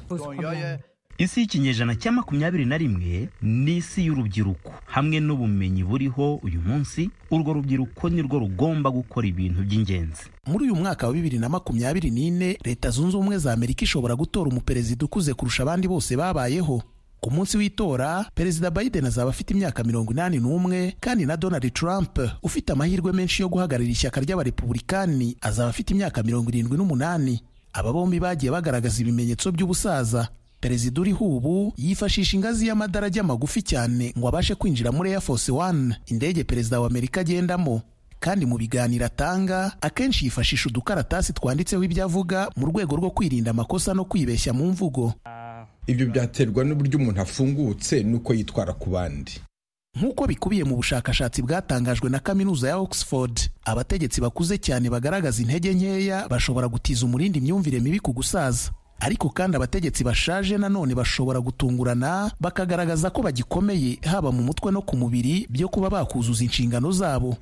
Isi 1.18 1.40
y'ikinyejana 1.40 1.96
cya 1.96 2.12
makumyabiri 2.12 2.64
na 2.68 2.76
rimwe 2.78 3.28
ni 3.42 3.76
isi 3.80 4.04
y'urubyiruko. 4.04 4.72
Hamwe 4.86 5.16
n'ubumenyi 5.20 5.80
buriho 5.84 6.34
uyu 6.44 6.60
munsi 6.60 7.08
urwo 7.32 7.52
rubyiruko 7.56 8.08
nirwo 8.12 8.38
rugomba 8.38 8.90
gukora 8.92 9.24
ibintu 9.26 9.64
by'ingenzi. 9.64 10.28
Muri 10.46 10.64
uyu 10.68 10.76
mwaka 10.76 11.06
wa 11.06 11.12
bibiri 11.16 11.38
na 11.38 11.48
makumyabiri 11.48 12.10
n'ine 12.10 12.58
leta 12.64 12.90
zunze 12.90 13.16
ubumwe 13.16 13.38
za 13.38 13.52
amerika 13.52 13.84
ishobora 13.88 14.12
gutora 14.16 14.50
umuperezida 14.52 15.04
ukuze 15.08 15.32
kurusha 15.34 15.62
abandi 15.64 15.88
bose 15.88 16.16
babayeho. 16.16 16.82
Ku 17.20 17.30
munsi 17.30 17.56
w'itora 17.58 18.24
perezida 18.34 18.70
biden 18.70 19.04
azaba 19.06 19.30
afite 19.30 19.50
imyaka 19.54 19.84
mirongo 19.84 20.12
inani 20.12 20.38
n'umwe 20.38 20.96
kandi 21.00 21.26
na 21.26 21.36
donald 21.36 21.72
trump 21.72 22.18
ufite 22.42 22.72
amahirwe 22.72 23.12
menshi 23.12 23.42
yo 23.42 23.48
guhagararira 23.48 23.92
ishyaka 23.92 24.20
ry'abarepubulikani 24.20 25.36
azaba 25.40 25.68
afite 25.68 25.90
imyaka 25.94 26.22
mirongo 26.22 26.48
irindwi 26.50 26.76
n'umunani. 26.78 27.40
Aba 27.72 27.92
bombi 27.92 28.20
bagiye 28.20 28.52
bagaragaza 28.52 29.02
ibimenyetso 29.02 29.52
by'ubusaza. 29.52 30.28
Perezida 30.60 31.00
uriho 31.00 31.24
ubu 31.24 31.72
yifashisha 31.76 32.36
ingazi 32.36 32.66
y'amadarajya 32.66 33.22
magufi 33.22 33.62
cyane 33.62 34.14
ngo 34.18 34.28
abashe 34.28 34.54
kwinjira 34.54 34.92
muri 34.92 35.10
air 35.12 35.20
force 35.20 35.52
one. 35.52 35.96
Indege 36.06 36.44
perezida 36.44 36.80
wa 36.80 36.86
amerika 36.86 37.20
agendamo. 37.20 37.82
Kandi 38.20 38.46
mu 38.46 38.56
biganiro 38.58 39.06
atanga 39.06 39.76
akenshi 39.80 40.24
yifashisha 40.24 40.68
udukaratasi 40.68 41.32
twanditseho 41.32 41.84
ibyo 41.84 42.04
avuga 42.04 42.48
mu 42.56 42.66
rwego 42.66 42.96
rwo 42.96 43.10
kwirinda 43.10 43.50
amakosa 43.50 43.94
no 43.94 44.04
kwibeshya 44.04 44.52
mu 44.52 44.66
mvugo. 44.72 45.14
Ibyo 45.86 46.06
byaterwa 46.10 46.64
n'uburyo 46.64 46.98
umuntu 46.98 47.20
afungutse 47.20 48.02
n'uko 48.02 48.34
yitwara 48.34 48.72
ku 48.72 48.90
bandi. 48.90 49.32
Nk'uko 49.96 50.26
bikubiye 50.26 50.64
mu 50.64 50.76
bushakashatsi 50.76 51.42
bwatangajwe 51.42 52.10
na 52.10 52.18
kaminuza 52.18 52.68
ya 52.68 52.76
oxford 52.78 53.40
abategetsi 53.64 54.20
bakuze 54.20 54.58
cyane 54.58 54.90
bagaragaza 54.90 55.42
intege 55.42 55.72
nkeya 55.74 56.28
bashobora 56.28 56.68
gutiza 56.68 57.06
umurindi 57.06 57.38
imyumvire 57.38 57.80
mibi 57.80 58.00
ku 58.00 58.12
gusaza. 58.12 58.70
Ariko 59.00 59.28
kandi 59.30 59.56
abategetsi 59.56 60.04
bashaje 60.04 60.58
nanone 60.58 60.94
bashobora 60.94 61.40
gutungurana 61.40 62.30
bakagaragaza 62.40 63.10
ko 63.10 63.22
bagikomeye 63.22 63.98
haba 64.02 64.32
mu 64.32 64.42
mutwe 64.42 64.72
no 64.72 64.82
ku 64.82 64.96
mubiri 64.96 65.46
byo 65.50 65.68
kuba 65.68 65.90
bakuzuza 65.90 66.44
inshingano 66.44 66.92
zabo. 66.92 67.36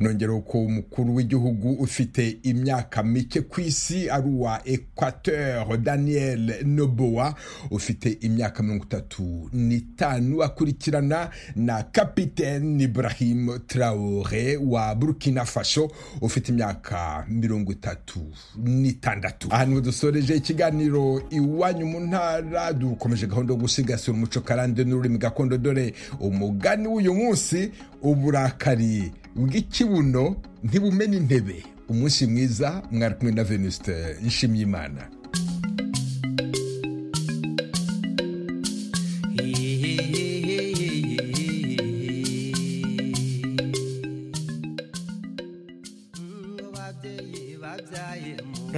Nongera 0.00 0.32
ko 0.46 0.58
umukuru 0.64 1.14
w'igihugu 1.14 1.72
ufite 1.82 2.38
imyaka 2.42 3.02
mike 3.02 3.40
ku 3.40 3.60
isi 3.60 4.10
ari 4.10 4.28
uwa 4.28 4.60
equateur 4.64 5.76
daniel 5.78 6.62
noboa 6.66 7.34
ufite 7.70 8.18
imyaka 8.20 8.62
mirongo 8.62 8.84
itatu 8.84 9.48
n'itanu 9.52 10.42
akurikirana 10.42 11.30
na 11.56 11.82
kapitene 11.82 12.84
ibrahim 12.84 13.58
traore 13.66 14.56
wa 14.56 14.94
burkina 14.94 15.44
faso 15.44 15.90
ufite 16.20 16.48
imyaka 16.52 17.26
mirongo 17.28 17.72
itatu 17.72 18.20
n'itandatu. 18.56 19.48
Aha 19.50 19.66
ni 19.66 19.74
ho 19.74 19.80
dusoreje 19.80 20.36
ikiganiro. 20.36 20.91
Iwanyu 21.30 21.86
mu 21.86 22.00
ntara 22.00 22.72
dukomeje 22.72 23.26
gahunda 23.26 23.52
yo 23.54 23.58
gusigasira 23.60 24.12
umuco 24.16 24.40
karande 24.40 24.84
n'ururimi 24.84 25.18
gakondo 25.18 25.58
dore 25.58 25.94
umugani 26.20 26.86
w'uyu 26.88 27.14
munsi 27.14 27.70
uburakari 28.02 29.12
bw'ikibuno 29.36 30.36
ntibumena 30.64 31.16
intebe. 31.16 31.62
Umunsi 31.88 32.26
mwiza 32.26 32.82
mwari 32.90 33.14
kumwe 33.14 33.32
na 33.32 33.44
venuste 33.44 34.16
nshimyimana. 34.24 35.08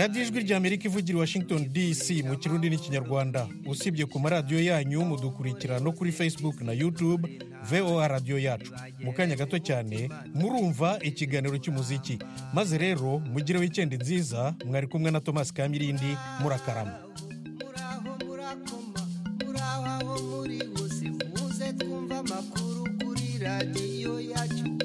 Radiyo 0.05 0.25
ijwi 0.25 0.41
rya 0.45 0.57
amerika 0.57 0.85
ivugira 0.89 1.17
i 1.17 1.21
washington 1.21 1.73
dc 1.73 2.05
mu 2.29 2.37
kirundi 2.37 2.67
n'ikinyarwanda 2.71 3.41
usibye 3.67 4.05
ku 4.07 4.17
maradiyo 4.21 4.61
yanyu 4.71 5.01
mudukurikira 5.11 5.81
no 5.81 5.93
kuri 5.97 6.13
facebook 6.13 6.61
na 6.61 6.73
youtube 6.73 7.25
voa 7.71 8.09
radiyo 8.09 8.39
yacu. 8.39 8.73
Mu 9.05 9.13
kanya 9.17 9.37
gato 9.41 9.57
cyane 9.59 10.09
murumva 10.37 10.99
ikiganiro 11.09 11.57
cy'umuziki. 11.59 12.19
Maze 12.53 12.77
rero 12.79 13.19
mugire 13.33 13.59
wikendi 13.59 13.97
nziza 13.97 14.53
mwari 14.69 14.87
kumwe 14.87 15.11
na 15.11 15.21
thomas 15.25 15.49
kamirindi 15.53 16.13
murakarama. 16.41 17.01
Radiyo 23.41 24.21
yacu. 24.21 24.84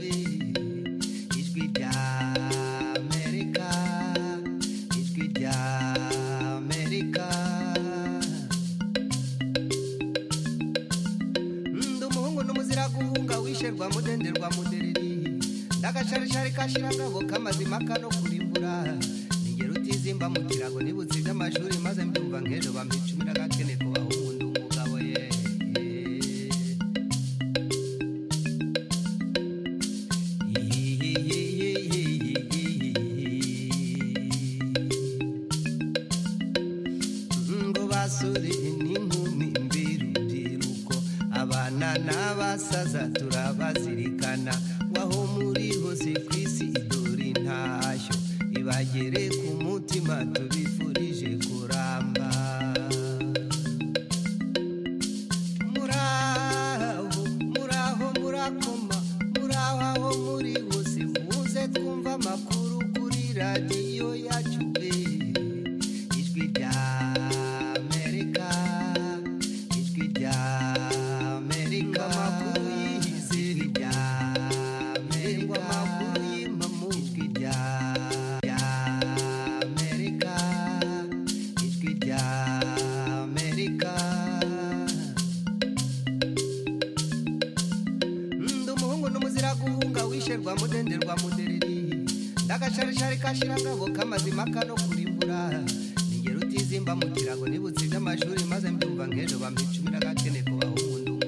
Wisherwa 13.80 13.90
mudenderwa 13.96 14.50
mudereri 14.56 15.40
ndagasharishari 15.80 16.52
kashira 16.52 16.90
ngabo 16.94 17.20
k'amazima 17.24 17.80
kano 17.88 18.10
kurimbura 18.10 18.98
ningero 19.44 19.74
utizimba 19.74 20.30
mu 20.30 20.42
kirago 20.48 20.82
nibutse 20.82 21.20
iby'amashuri 21.20 21.78
maze 21.84 22.04
mbyumva 22.06 22.42
nk'ejo 22.42 22.72
bampicumira 22.76 23.34